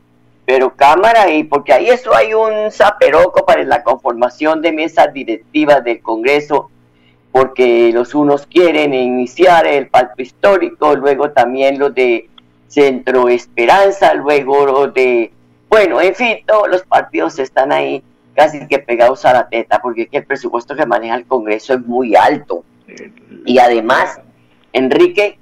pero 0.45 0.75
Cámara 0.75 1.31
y 1.31 1.45
porque 1.45 1.73
ahí 1.73 1.91
eso 1.91 2.13
hay 2.13 2.35
un 2.35 2.73
zaperoco 2.73 3.47
para 3.47 3.63
la 3.63 3.85
conformación 3.85 4.61
de 4.63 4.73
mesas 4.73 5.13
directivas 5.15 5.85
del 5.85 6.03
Congreso, 6.03 6.73
porque 7.31 7.93
los 7.93 8.13
unos 8.13 8.45
quieren 8.45 8.95
iniciar 8.95 9.65
el 9.69 9.87
pacto 9.87 10.23
histórico, 10.23 10.97
luego 10.97 11.31
también 11.31 11.79
los 11.79 11.95
de 11.95 12.29
Centro 12.67 13.29
Esperanza, 13.29 14.13
luego 14.15 14.67
los 14.67 14.93
de, 14.93 15.31
bueno, 15.69 16.01
en 16.01 16.17
fin, 16.17 16.39
todos 16.45 16.69
los 16.69 16.83
partidos 16.83 17.39
están 17.39 17.71
ahí 17.71 18.03
casi 18.35 18.67
que 18.67 18.79
pegados 18.79 19.25
a 19.25 19.33
la 19.33 19.49
teta, 19.49 19.81
porque 19.83 20.09
el 20.11 20.25
presupuesto 20.25 20.75
que 20.75 20.87
maneja 20.87 21.17
el 21.17 21.27
Congreso 21.27 21.75
es 21.75 21.87
muy 21.87 22.15
alto. 22.17 22.65
Y 23.45 23.59
además, 23.59 24.21
Enrique, 24.73 25.39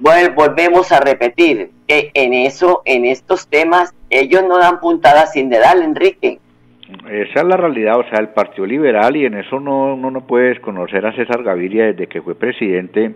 bueno, 0.00 0.34
volvemos 0.34 0.90
a 0.92 1.00
repetir 1.00 1.70
que 1.86 2.10
en 2.14 2.34
eso, 2.34 2.82
en 2.84 3.04
estos 3.04 3.48
temas, 3.48 3.94
ellos 4.10 4.42
no 4.48 4.58
dan 4.58 4.80
puntada 4.80 5.26
sin 5.26 5.48
dedal, 5.48 5.82
Enrique. 5.82 6.38
Esa 7.08 7.40
es 7.40 7.46
la 7.46 7.56
realidad, 7.56 7.98
o 7.98 8.04
sea, 8.08 8.18
el 8.18 8.28
Partido 8.28 8.66
Liberal, 8.66 9.16
y 9.16 9.24
en 9.24 9.34
eso 9.34 9.58
no, 9.60 9.94
uno 9.94 10.10
no 10.10 10.26
puede 10.26 10.50
desconocer 10.50 11.06
a 11.06 11.14
César 11.14 11.42
Gaviria 11.42 11.86
desde 11.86 12.06
que 12.06 12.22
fue 12.22 12.34
presidente, 12.34 13.14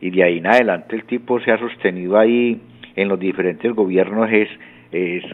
y 0.00 0.10
de 0.10 0.24
ahí 0.24 0.38
en 0.38 0.46
adelante 0.46 0.96
el 0.96 1.04
tipo 1.04 1.40
se 1.40 1.52
ha 1.52 1.58
sostenido 1.58 2.18
ahí 2.18 2.60
en 2.96 3.08
los 3.08 3.18
diferentes 3.18 3.72
gobiernos, 3.72 4.28
es, 4.30 4.48
es, 4.90 5.24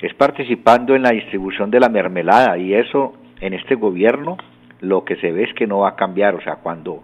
es 0.00 0.14
participando 0.14 0.94
en 0.94 1.02
la 1.02 1.10
distribución 1.10 1.70
de 1.70 1.80
la 1.80 1.88
mermelada, 1.88 2.56
y 2.58 2.74
eso 2.74 3.14
en 3.40 3.54
este 3.54 3.74
gobierno 3.74 4.36
lo 4.80 5.04
que 5.04 5.16
se 5.16 5.30
ve 5.30 5.44
es 5.44 5.54
que 5.54 5.66
no 5.66 5.80
va 5.80 5.90
a 5.90 5.96
cambiar, 5.96 6.34
o 6.34 6.40
sea, 6.40 6.56
cuando 6.56 7.02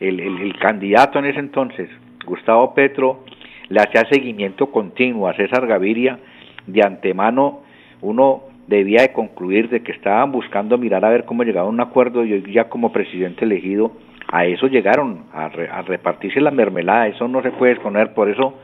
el, 0.00 0.54
candidato 0.58 1.18
en 1.18 1.26
ese 1.26 1.40
entonces 1.40 1.88
Gustavo 2.24 2.74
Petro 2.74 3.24
le 3.68 3.80
hacía 3.80 4.08
seguimiento 4.10 4.70
continuo 4.70 5.28
a 5.28 5.34
César 5.34 5.66
Gaviria, 5.66 6.18
de 6.66 6.82
antemano 6.82 7.62
uno 8.00 8.42
debía 8.66 9.02
de 9.02 9.12
concluir 9.12 9.70
de 9.70 9.82
que 9.82 9.92
estaban 9.92 10.30
buscando 10.30 10.76
mirar 10.76 11.04
a 11.04 11.10
ver 11.10 11.24
cómo 11.24 11.42
llegaba 11.42 11.66
a 11.66 11.70
un 11.70 11.80
acuerdo 11.80 12.24
y 12.24 12.34
hoy 12.34 12.52
ya 12.52 12.68
como 12.68 12.92
presidente 12.92 13.44
elegido 13.44 13.92
a 14.30 14.44
eso 14.44 14.66
llegaron, 14.66 15.24
a, 15.32 15.48
repartirse 15.48 16.40
la 16.40 16.50
mermelada, 16.50 17.06
eso 17.06 17.26
no 17.28 17.42
se 17.42 17.50
puede 17.50 17.72
esconder, 17.72 18.12
por 18.12 18.28
eso 18.28 18.54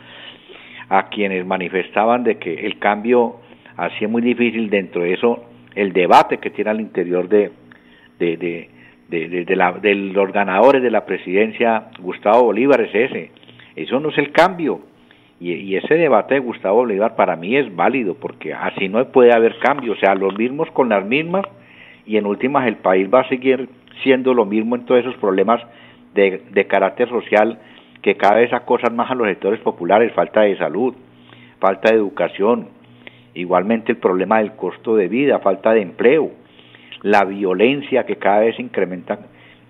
a 0.91 1.09
quienes 1.09 1.47
manifestaban 1.47 2.23
de 2.23 2.37
que 2.37 2.67
el 2.67 2.79
cambio 2.79 3.37
hacía 3.77 4.09
muy 4.09 4.23
difícil 4.23 4.71
dentro 4.71 5.03
de 5.03 5.15
eso 5.15 5.45
el 5.75 5.93
debate 5.93 6.39
que 6.39 6.51
tiene 6.51 6.71
al 6.71 6.81
interior 6.81 7.29
de, 7.29 7.51
la, 9.09 9.73
de 9.73 9.95
los 9.95 10.33
ganadores 10.33 10.83
de 10.83 10.91
la 10.91 11.05
presidencia, 11.05 11.89
Gustavo 12.01 12.45
Bolívar 12.45 12.81
es 12.81 12.95
ese, 12.95 13.31
eso 13.77 14.01
no 14.01 14.11
es 14.11 14.19
el 14.19 14.33
cambio. 14.33 14.81
Y, 15.41 15.75
ese 15.75 15.95
debate 15.95 16.35
de 16.35 16.41
Gustavo 16.41 16.77
Bolívar 16.77 17.17
para 17.17 17.37
mí 17.37 17.57
es 17.57 17.75
válido, 17.75 18.15
porque 18.15 18.55
así 18.55 18.89
no 18.89 19.05
puede 19.09 19.35
haber 19.35 19.59
cambio. 19.59 19.93
O 19.93 19.97
sea, 19.97 20.15
los 20.15 20.39
mismos 20.39 20.71
con 20.71 20.89
las 20.89 21.05
mismas, 21.05 21.45
y 22.07 22.17
en 22.17 22.25
últimas 22.25 22.67
el 22.67 22.77
país 22.77 23.09
va 23.13 23.21
a 23.21 23.29
seguir 23.29 23.69
siendo 24.03 24.33
lo 24.33 24.47
mismo 24.47 24.77
en 24.77 24.87
todos 24.87 25.01
esos 25.01 25.17
problemas 25.17 25.61
de, 26.15 26.41
de 26.51 26.67
carácter 26.67 27.09
social 27.09 27.59
que 28.01 28.17
cada 28.17 28.37
vez 28.37 28.53
acosan 28.53 28.95
más 28.95 29.11
a 29.11 29.15
los 29.15 29.27
sectores 29.27 29.61
populares, 29.61 30.13
falta 30.13 30.43
de 30.43 30.57
salud, 30.57 30.95
falta 31.59 31.91
de 31.91 31.97
educación, 31.97 32.69
igualmente 33.35 33.93
el 33.93 33.99
problema 33.99 34.39
del 34.39 34.53
costo 34.53 34.97
de 34.97 35.09
vida, 35.09 35.39
falta 35.41 35.73
de 35.73 35.83
empleo, 35.83 36.31
la 37.03 37.25
violencia 37.25 38.05
que 38.05 38.17
cada 38.17 38.41
vez 38.41 38.57
se 38.57 38.63
incrementa 38.63 39.19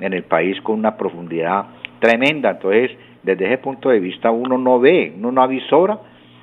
en 0.00 0.12
el 0.12 0.24
país 0.24 0.60
con 0.60 0.78
una 0.78 0.96
profundidad 0.96 1.66
tremenda. 1.98 2.50
Entonces, 2.50 2.92
desde 3.22 3.46
ese 3.46 3.58
punto 3.58 3.88
de 3.88 4.00
vista 4.00 4.30
uno 4.30 4.58
no 4.58 4.78
ve, 4.78 5.12
uno 5.16 5.32
no 5.32 5.42
avisora 5.42 5.98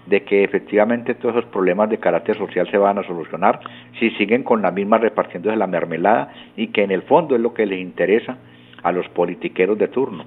de 0.06 0.24
que 0.24 0.44
efectivamente 0.44 1.14
todos 1.14 1.36
esos 1.36 1.50
problemas 1.52 1.90
de 1.90 2.00
carácter 2.00 2.38
social 2.38 2.70
se 2.70 2.78
van 2.78 2.98
a 2.98 3.04
solucionar 3.04 3.60
si 4.00 4.10
siguen 4.12 4.44
con 4.44 4.62
la 4.62 4.72
misma 4.72 4.98
repartiendo 4.98 5.50
de 5.50 5.56
la 5.56 5.68
mermelada 5.68 6.34
y 6.58 6.68
que 6.68 6.84
en 6.84 6.92
el 6.92 7.04
fondo 7.04 7.36
es 7.36 7.42
lo 7.42 7.54
que 7.54 7.66
les 7.66 7.80
interesa 7.80 8.38
a 8.82 8.92
los 8.92 9.08
politiqueros 9.10 9.78
de 9.78 9.88
turno. 9.88 10.26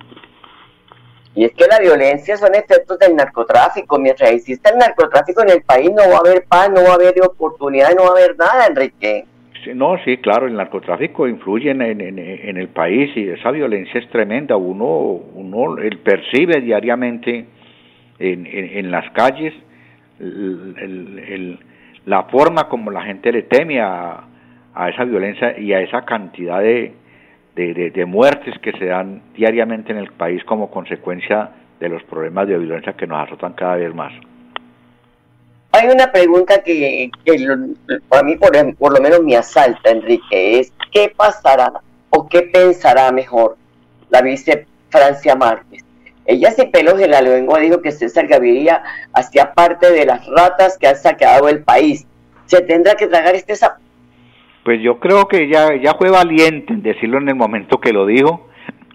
Y 1.34 1.44
es 1.44 1.52
que 1.52 1.66
la 1.66 1.80
violencia 1.80 2.36
son 2.36 2.54
efectos 2.54 2.98
del 2.98 3.16
narcotráfico. 3.16 3.98
Mientras 3.98 4.30
exista 4.30 4.70
el 4.70 4.78
narcotráfico 4.78 5.42
en 5.42 5.50
el 5.50 5.62
país 5.62 5.90
no 5.90 6.08
va 6.08 6.16
a 6.16 6.20
haber 6.20 6.44
paz, 6.44 6.70
no 6.70 6.82
va 6.82 6.90
a 6.90 6.94
haber 6.94 7.14
oportunidad, 7.22 7.90
no 7.94 8.02
va 8.02 8.08
a 8.08 8.12
haber 8.12 8.36
nada, 8.36 8.66
Enrique 8.66 9.26
no, 9.72 9.96
sí, 10.04 10.18
claro, 10.18 10.46
el 10.46 10.54
narcotráfico 10.54 11.26
influye 11.26 11.70
en, 11.70 11.80
en, 11.80 12.56
el 12.58 12.68
país 12.68 13.16
y 13.16 13.28
esa 13.28 13.50
violencia 13.50 14.00
es 14.00 14.08
tremenda. 14.10 14.56
Uno, 14.56 14.86
uno 14.86 15.78
él 15.78 15.98
percibe 15.98 16.60
diariamente 16.60 17.46
en, 18.18 18.46
en, 18.46 18.90
las 18.90 19.10
calles 19.12 19.54
el, 20.18 21.58
la 22.04 22.24
forma 22.24 22.68
como 22.68 22.90
la 22.90 23.02
gente 23.02 23.32
le 23.32 23.42
teme 23.42 23.80
a, 23.80 24.24
a 24.74 24.88
esa 24.90 25.04
violencia 25.04 25.58
y 25.58 25.72
a 25.72 25.80
esa 25.80 26.04
cantidad 26.04 26.60
de, 26.60 26.92
de, 27.54 27.90
de, 27.90 28.04
muertes 28.04 28.58
que 28.60 28.72
se 28.72 28.86
dan 28.86 29.22
diariamente 29.34 29.92
en 29.92 29.98
el 29.98 30.10
país 30.12 30.42
como 30.44 30.70
consecuencia 30.70 31.50
de 31.78 31.88
los 31.88 32.02
problemas 32.04 32.48
de 32.48 32.58
violencia 32.58 32.94
que 32.94 33.06
nos 33.06 33.26
azotan 33.26 33.52
cada 33.52 33.76
vez 33.76 33.94
más. 33.94 34.12
Hay 35.72 35.88
una 35.88 36.10
pregunta 36.10 36.62
que, 36.62 37.10
para 38.08 38.22
mí 38.22 38.36
por, 38.36 38.76
por, 38.76 38.92
lo 38.92 39.00
menos 39.00 39.22
me 39.22 39.36
asalta, 39.36 39.90
Enrique, 39.90 40.60
es 40.60 40.72
¿qué 40.92 41.12
pasará 41.16 41.72
o 42.10 42.28
qué 42.28 42.42
pensará 42.42 43.10
mejor 43.10 43.56
la 44.10 44.22
vice 44.22 44.66
Francia 44.90 45.34
Márquez? 45.34 45.84
Ella 46.26 46.52
sin 46.52 46.70
pelos 46.70 47.00
en 47.00 47.10
la 47.10 47.20
lengua 47.20 47.58
dijo 47.58 47.82
que 47.82 47.92
César 47.92 48.26
Gaviria 48.26 48.82
hacía 49.12 49.52
parte 49.52 49.90
de 49.90 50.06
las 50.06 50.26
ratas 50.26 50.78
que 50.78 50.86
han 50.86 50.96
saqueado 50.96 51.48
el 51.48 51.62
país. 51.62 52.06
¿Se 52.46 52.62
tendrá 52.62 52.94
que 52.94 53.06
tragar 53.06 53.34
este 53.34 53.56
sapo? 53.56 53.83
Pues 54.64 54.80
yo 54.80 54.98
creo 54.98 55.28
que 55.28 55.44
ella, 55.44 55.76
ya 55.76 55.94
fue 55.94 56.10
valiente 56.10 56.72
en 56.72 56.82
decirlo 56.82 57.18
en 57.18 57.28
el 57.28 57.34
momento 57.34 57.80
que 57.80 57.92
lo 57.92 58.06
dijo, 58.06 58.48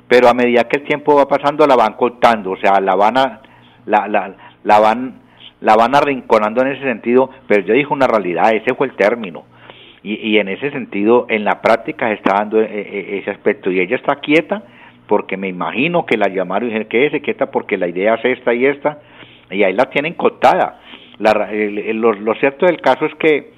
pero 0.08 0.28
a 0.28 0.34
medida 0.34 0.68
que 0.68 0.78
el 0.78 0.84
tiempo 0.84 1.16
va 1.16 1.28
pasando 1.28 1.66
la 1.68 1.76
van 1.76 1.94
cortando, 1.94 2.52
o 2.52 2.58
sea, 2.58 2.82
la 2.82 2.96
van 2.96 3.18
a, 3.18 3.42
la, 3.86 4.08
la, 4.08 4.36
la 4.64 4.80
van 4.80 5.30
la 5.62 5.76
van 5.76 5.96
arrinconando 5.96 6.62
en 6.62 6.70
ese 6.70 6.84
sentido, 6.84 7.30
pero 7.48 7.64
yo 7.64 7.74
dije 7.74 7.92
una 7.92 8.08
realidad, 8.08 8.54
ese 8.54 8.74
fue 8.76 8.88
el 8.88 8.96
término. 8.96 9.44
Y, 10.04 10.16
y 10.16 10.40
en 10.40 10.48
ese 10.48 10.72
sentido, 10.72 11.26
en 11.30 11.44
la 11.44 11.62
práctica 11.62 12.08
se 12.08 12.14
está 12.14 12.36
dando 12.36 12.62
eh, 12.62 12.68
eh, 12.72 13.20
ese 13.22 13.32
aspecto. 13.32 13.70
Y 13.70 13.82
ella 13.82 13.98
está 13.98 14.16
quieta 14.18 14.64
porque 15.08 15.36
me 15.36 15.50
imagino 15.50 16.06
que 16.06 16.18
la 16.18 16.30
llamaron 16.30 16.70
y 16.70 16.72
dijeron 16.72 16.88
que 16.88 17.10
se 17.10 17.22
quieta 17.22 17.52
porque 17.52 17.78
la 17.78 17.88
idea 17.88 18.16
es 18.16 18.38
esta 18.38 18.54
y 18.54 18.66
esta, 18.66 19.00
y 19.50 19.64
ahí 19.64 19.74
la 19.74 19.90
tienen 19.90 20.14
cotada. 20.14 20.80
La, 21.18 21.50
lo, 21.94 22.36
cierto 22.36 22.66
del 22.66 22.80
caso 22.80 23.06
es 23.06 23.14
que 23.16 23.52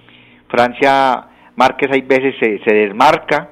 Francia 0.48 1.28
Márquez 1.56 1.92
hay 1.92 2.02
veces 2.02 2.36
se, 2.40 2.60
se 2.60 2.74
desmarca 2.74 3.50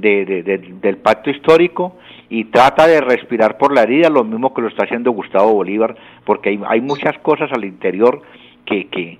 de, 0.00 0.78
del 0.80 0.96
pacto 0.98 1.30
histórico 1.30 1.96
y 2.28 2.44
trata 2.44 2.86
de 2.86 3.00
respirar 3.00 3.58
por 3.58 3.74
la 3.74 3.82
herida, 3.82 4.08
lo 4.08 4.24
mismo 4.24 4.54
que 4.54 4.62
lo 4.62 4.68
está 4.68 4.84
haciendo 4.84 5.10
Gustavo 5.10 5.52
Bolívar, 5.52 5.96
porque 6.24 6.50
hay, 6.50 6.60
hay 6.68 6.80
muchas 6.80 7.18
cosas 7.18 7.50
al 7.52 7.64
interior 7.64 8.22
que, 8.64 8.88
que, 8.88 9.18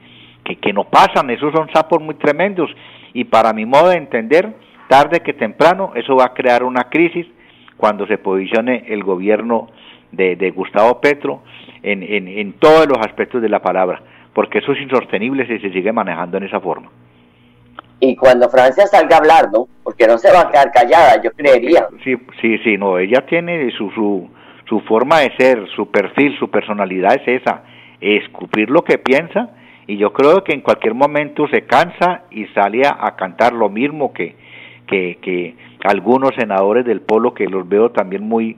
que, 0.56 0.72
no 0.72 0.84
pasan, 0.84 1.30
esos 1.30 1.52
son 1.52 1.68
sapos 1.72 2.00
muy 2.00 2.14
tremendos. 2.14 2.70
Y 3.12 3.24
para 3.24 3.52
mi 3.52 3.66
modo 3.66 3.88
de 3.88 3.96
entender, 3.96 4.54
tarde 4.88 5.20
que 5.20 5.32
temprano, 5.32 5.92
eso 5.96 6.16
va 6.16 6.26
a 6.26 6.34
crear 6.34 6.62
una 6.62 6.84
crisis 6.84 7.26
cuando 7.76 8.06
se 8.06 8.18
posicione 8.18 8.84
el 8.88 9.02
gobierno 9.02 9.68
de, 10.12 10.36
de 10.36 10.50
Gustavo 10.50 11.00
Petro 11.00 11.42
en, 11.82 12.02
en, 12.02 12.28
en 12.28 12.52
todos 12.54 12.86
los 12.86 12.98
aspectos 12.98 13.42
de 13.42 13.48
la 13.48 13.60
palabra, 13.60 14.02
porque 14.32 14.58
eso 14.58 14.72
es 14.72 14.80
insostenible 14.80 15.46
si 15.46 15.58
se 15.58 15.72
sigue 15.72 15.92
manejando 15.92 16.36
en 16.36 16.44
esa 16.44 16.60
forma 16.60 16.90
y 18.00 18.16
cuando 18.16 18.48
Francia 18.48 18.86
salga 18.86 19.16
a 19.16 19.18
hablar, 19.18 19.50
¿no? 19.52 19.68
Porque 19.82 20.06
no 20.06 20.16
se 20.16 20.32
va 20.32 20.40
a 20.40 20.50
quedar 20.50 20.72
callada, 20.72 21.22
yo 21.22 21.30
creería. 21.32 21.86
Sí, 22.02 22.16
sí, 22.40 22.58
sí, 22.64 22.78
no, 22.78 22.98
ella 22.98 23.26
tiene 23.26 23.70
su, 23.72 23.90
su, 23.90 24.28
su 24.68 24.80
forma 24.80 25.20
de 25.20 25.32
ser, 25.36 25.68
su 25.76 25.90
perfil, 25.90 26.36
su 26.38 26.50
personalidad 26.50 27.14
es 27.14 27.42
esa, 27.42 27.62
escupir 28.00 28.70
lo 28.70 28.82
que 28.82 28.98
piensa 28.98 29.50
y 29.86 29.98
yo 29.98 30.12
creo 30.12 30.44
que 30.44 30.54
en 30.54 30.62
cualquier 30.62 30.94
momento 30.94 31.46
se 31.48 31.62
cansa 31.62 32.22
y 32.30 32.46
sale 32.46 32.82
a, 32.86 33.16
cantar 33.16 33.52
lo 33.52 33.68
mismo 33.68 34.12
que, 34.12 34.36
que, 34.86 35.18
que, 35.20 35.56
algunos 35.84 36.30
senadores 36.36 36.84
del 36.84 37.00
polo 37.00 37.34
que 37.34 37.46
los 37.46 37.68
veo 37.68 37.90
también 37.90 38.22
muy 38.22 38.56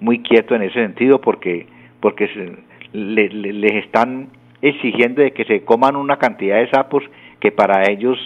muy 0.00 0.22
quietos 0.22 0.56
en 0.56 0.64
ese 0.64 0.80
sentido 0.80 1.20
porque 1.20 1.66
porque 2.00 2.28
les 2.92 3.84
están 3.84 4.28
exigiendo 4.60 5.22
de 5.22 5.32
que 5.32 5.44
se 5.44 5.64
coman 5.64 5.96
una 5.96 6.18
cantidad 6.18 6.56
de 6.56 6.68
sapos 6.68 7.04
que 7.40 7.52
para 7.52 7.90
ellos 7.90 8.18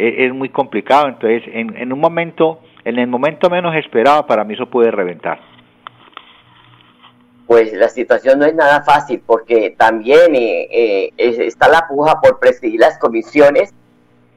es, 0.00 0.32
muy 0.32 0.48
complicado. 0.48 1.08
Entonces, 1.08 1.42
en, 1.52 1.76
en, 1.76 1.92
un 1.92 2.00
momento, 2.00 2.60
en 2.84 2.98
el 2.98 3.06
momento 3.06 3.50
menos 3.50 3.74
esperado, 3.76 4.26
para 4.26 4.44
mí 4.44 4.54
eso 4.54 4.66
puede 4.66 4.90
reventar. 4.90 5.40
Pues 7.46 7.72
la 7.72 7.88
situación 7.88 8.38
no 8.38 8.46
es 8.46 8.54
nada 8.54 8.82
fácil 8.82 9.22
porque 9.26 9.74
también 9.76 10.34
eh, 10.34 10.68
eh, 10.70 11.12
está 11.16 11.68
la 11.68 11.88
puja 11.88 12.20
por 12.20 12.38
presidir 12.38 12.78
las 12.78 12.96
comisiones, 12.98 13.74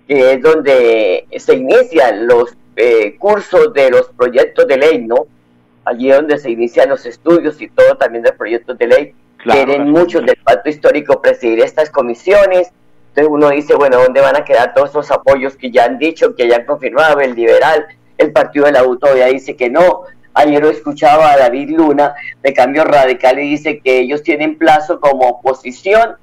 que 0.07 0.33
es 0.33 0.41
donde 0.41 1.27
se 1.37 1.55
inician 1.55 2.27
los 2.27 2.57
eh, 2.75 3.15
cursos 3.17 3.71
de 3.73 3.91
los 3.91 4.09
proyectos 4.17 4.67
de 4.67 4.77
ley, 4.77 5.05
¿no? 5.05 5.27
Allí 5.85 6.09
donde 6.09 6.39
se 6.39 6.49
inician 6.49 6.89
los 6.89 7.05
estudios 7.05 7.61
y 7.61 7.67
todo 7.67 7.95
también 7.97 8.23
de 8.23 8.31
proyectos 8.31 8.77
de 8.79 8.87
ley. 8.87 9.15
Quieren 9.37 9.91
muchos 9.91 10.25
del 10.25 10.37
pacto 10.37 10.69
histórico 10.69 11.21
presidir 11.21 11.59
estas 11.59 11.89
comisiones 11.91 12.71
entonces 13.15 13.31
uno 13.31 13.51
dice, 13.51 13.75
bueno, 13.75 13.99
¿dónde 13.99 14.21
van 14.21 14.35
a 14.35 14.43
quedar 14.43 14.73
todos 14.73 14.89
esos 14.89 15.11
apoyos 15.11 15.55
que 15.55 15.69
ya 15.69 15.85
han 15.85 15.99
dicho, 15.99 16.33
que 16.35 16.47
ya 16.47 16.55
han 16.55 16.65
confirmado? 16.65 17.19
El 17.19 17.35
liberal, 17.35 17.85
el 18.17 18.31
partido 18.31 18.65
de 18.65 18.71
la 18.71 18.83
U 18.83 18.97
todavía 18.97 19.27
dice 19.27 19.55
que 19.55 19.69
no. 19.69 20.01
Ayer 20.33 20.59
lo 20.59 20.71
escuchaba 20.71 21.31
a 21.31 21.37
David 21.37 21.69
Luna 21.77 22.15
de 22.41 22.53
Cambio 22.53 22.83
Radical 22.83 23.37
y 23.37 23.51
dice 23.51 23.79
que 23.81 23.99
ellos 23.99 24.23
tienen 24.23 24.57
plazo 24.57 24.99
como 24.99 25.29
oposición 25.29 26.15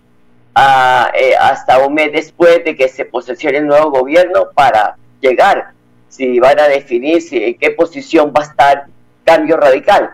eh, 0.57 1.37
hasta 1.39 1.79
un 1.79 1.95
mes 1.95 2.11
después 2.11 2.65
de 2.65 2.75
que 2.75 2.89
se 2.89 3.05
posesione 3.05 3.59
el 3.59 3.69
nuevo 3.69 3.93
gobierno 3.93 4.49
para 4.53 4.97
llegar, 5.21 5.71
si 6.09 6.41
van 6.41 6.59
a 6.59 6.67
definir 6.67 7.23
si, 7.23 7.45
en 7.45 7.55
qué 7.57 7.71
posición 7.71 8.33
va 8.37 8.41
a 8.41 8.47
estar 8.47 8.87
Cambio 9.25 9.57
Radical 9.59 10.11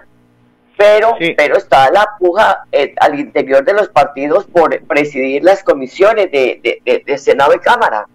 pero, 0.77 1.17
pero 1.37 1.57
está 1.57 1.91
la 1.91 2.07
puja 2.19 2.65
eh, 2.71 2.95
al 3.01 3.19
interior 3.19 3.65
de 3.65 3.73
los 3.73 3.89
partidos 3.89 4.47
por 4.47 4.79
presidir 4.87 5.43
las 5.43 5.65
comisiones 5.65 6.31
de, 6.31 6.81
de, 6.85 7.19
Senado 7.19 7.55
y 7.55 7.59
Cámara. 7.61 8.07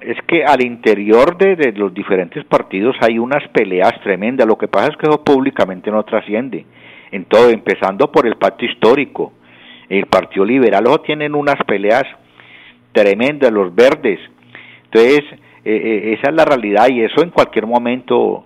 Es 0.00 0.16
que 0.26 0.44
al 0.44 0.62
interior 0.62 1.36
de, 1.36 1.72
los 1.72 1.92
diferentes 1.92 2.44
partidos 2.44 2.96
hay 3.00 3.18
unas 3.18 3.46
peleas 3.48 3.92
tremendas. 4.02 4.46
Lo 4.46 4.56
que 4.56 4.68
pasa 4.68 4.88
es 4.88 4.96
que 4.96 5.06
eso 5.06 5.22
públicamente 5.22 5.90
no 5.90 6.02
trasciende. 6.04 6.64
En 7.10 7.24
todo, 7.24 7.50
empezando 7.50 8.10
por 8.10 8.26
el 8.26 8.36
pacto 8.36 8.64
histórico. 8.64 9.32
El 9.88 10.06
Partido 10.06 10.44
Liberal, 10.44 10.86
ojo, 10.86 11.00
tienen 11.00 11.34
unas 11.34 11.56
peleas 11.66 12.04
tremendas, 12.92 13.50
los 13.50 13.74
verdes. 13.74 14.20
Entonces, 14.84 15.20
eh, 15.64 15.76
eh, 15.76 16.16
esa 16.18 16.30
es 16.30 16.34
la 16.34 16.44
realidad 16.44 16.88
y 16.88 17.02
eso 17.02 17.22
en 17.22 17.30
cualquier 17.30 17.66
momento 17.66 18.44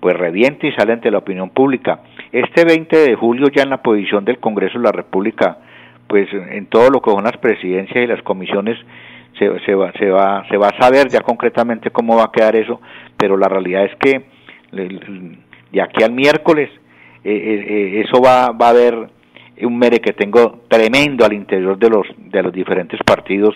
pues 0.00 0.16
reviente 0.16 0.68
y 0.68 0.72
sale 0.72 0.92
ante 0.92 1.10
la 1.10 1.18
opinión 1.18 1.50
pública. 1.50 2.00
Este 2.32 2.64
20 2.64 2.96
de 2.96 3.14
julio 3.14 3.48
ya 3.48 3.62
en 3.62 3.70
la 3.70 3.82
posición 3.82 4.24
del 4.24 4.38
Congreso 4.38 4.78
de 4.78 4.84
la 4.84 4.92
República, 4.92 5.58
pues 6.06 6.28
en 6.32 6.66
todo 6.66 6.90
lo 6.90 7.00
que 7.00 7.10
son 7.10 7.24
las 7.24 7.36
presidencias 7.38 8.04
y 8.04 8.06
las 8.06 8.22
comisiones 8.22 8.78
se, 9.38 9.58
se, 9.64 9.74
va, 9.74 9.92
se, 9.92 10.10
va, 10.10 10.46
se 10.48 10.56
va 10.56 10.68
a 10.68 10.80
saber 10.80 11.08
ya 11.08 11.20
concretamente 11.20 11.90
cómo 11.90 12.16
va 12.16 12.24
a 12.24 12.32
quedar 12.32 12.56
eso, 12.56 12.80
pero 13.16 13.36
la 13.36 13.48
realidad 13.48 13.84
es 13.84 13.94
que 13.96 14.24
de 14.72 15.82
aquí 15.82 16.02
al 16.02 16.12
miércoles 16.12 16.70
eh, 17.24 17.32
eh, 17.32 17.64
eh, 17.68 18.04
eso 18.06 18.20
va, 18.22 18.50
va 18.52 18.66
a 18.66 18.70
haber 18.70 19.08
un 19.62 19.78
mere 19.78 20.00
que 20.00 20.12
tengo 20.12 20.60
tremendo 20.68 21.24
al 21.24 21.32
interior 21.32 21.78
de 21.78 21.90
los, 21.90 22.06
de 22.16 22.42
los 22.42 22.52
diferentes 22.52 23.00
partidos 23.04 23.54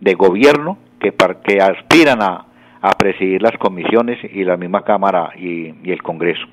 de 0.00 0.14
gobierno 0.14 0.78
que, 1.00 1.12
que 1.44 1.60
aspiran 1.60 2.22
a, 2.22 2.46
a 2.82 2.90
presidir 2.92 3.42
las 3.42 3.56
comisiones 3.58 4.18
y 4.32 4.44
la 4.44 4.56
misma 4.56 4.82
Cámara 4.82 5.32
y, 5.36 5.90
el 5.90 6.02
Congreso. 6.02 6.46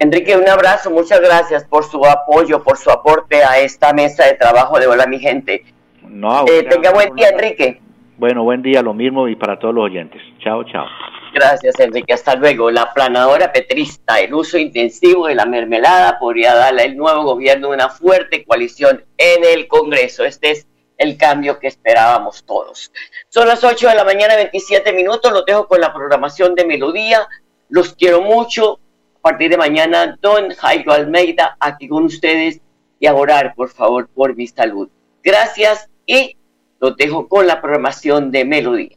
Enrique, 0.00 0.34
un 0.34 0.48
abrazo, 0.48 0.90
muchas 0.90 1.20
gracias 1.20 1.62
por 1.64 1.84
su 1.84 2.02
apoyo, 2.06 2.62
por 2.62 2.78
su 2.78 2.90
aporte 2.90 3.44
a 3.44 3.58
esta 3.58 3.92
mesa 3.92 4.24
de 4.24 4.32
trabajo 4.32 4.80
de 4.80 4.86
Hola 4.86 5.06
mi 5.06 5.18
gente. 5.18 5.62
No, 6.02 6.46
eh, 6.48 6.62
tenga 6.62 6.90
buen 6.90 7.14
día, 7.14 7.28
Enrique. 7.28 7.82
Bueno, 8.16 8.42
buen 8.42 8.62
día, 8.62 8.80
lo 8.80 8.94
mismo 8.94 9.28
y 9.28 9.36
para 9.36 9.58
todos 9.58 9.74
los 9.74 9.84
oyentes. 9.84 10.22
Chao, 10.38 10.64
chao. 10.64 10.86
Gracias, 11.34 11.78
Enrique. 11.80 12.14
Hasta 12.14 12.34
luego. 12.34 12.70
La 12.70 12.94
planadora 12.94 13.52
petrista, 13.52 14.18
el 14.20 14.32
uso 14.32 14.56
intensivo 14.56 15.26
de 15.26 15.34
la 15.34 15.44
mermelada 15.44 16.18
podría 16.18 16.54
darle 16.54 16.84
al 16.84 16.96
nuevo 16.96 17.22
gobierno 17.22 17.68
una 17.68 17.90
fuerte 17.90 18.42
coalición 18.46 19.04
en 19.18 19.44
el 19.44 19.68
Congreso. 19.68 20.24
Este 20.24 20.52
es 20.52 20.66
el 20.96 21.18
cambio 21.18 21.58
que 21.58 21.66
esperábamos 21.66 22.42
todos. 22.46 22.90
Son 23.28 23.46
las 23.46 23.62
8 23.62 23.88
de 23.90 23.94
la 23.94 24.04
mañana, 24.04 24.34
27 24.34 24.94
minutos. 24.94 25.30
Los 25.30 25.44
dejo 25.44 25.68
con 25.68 25.78
la 25.78 25.92
programación 25.92 26.54
de 26.54 26.64
Melodía. 26.64 27.28
Los 27.68 27.92
quiero 27.94 28.22
mucho. 28.22 28.80
A 29.20 29.22
partir 29.22 29.50
de 29.50 29.58
mañana, 29.58 30.16
Don 30.22 30.48
Jairo 30.50 30.92
Almeida 30.92 31.54
aquí 31.60 31.88
con 31.88 32.04
ustedes 32.04 32.62
y 32.98 33.06
a 33.06 33.14
orar, 33.14 33.54
por 33.54 33.68
favor, 33.68 34.08
por 34.08 34.34
mi 34.34 34.46
salud. 34.46 34.88
Gracias 35.22 35.90
y 36.06 36.38
los 36.80 36.96
dejo 36.96 37.28
con 37.28 37.46
la 37.46 37.60
programación 37.60 38.30
de 38.30 38.46
Melodía. 38.46 38.96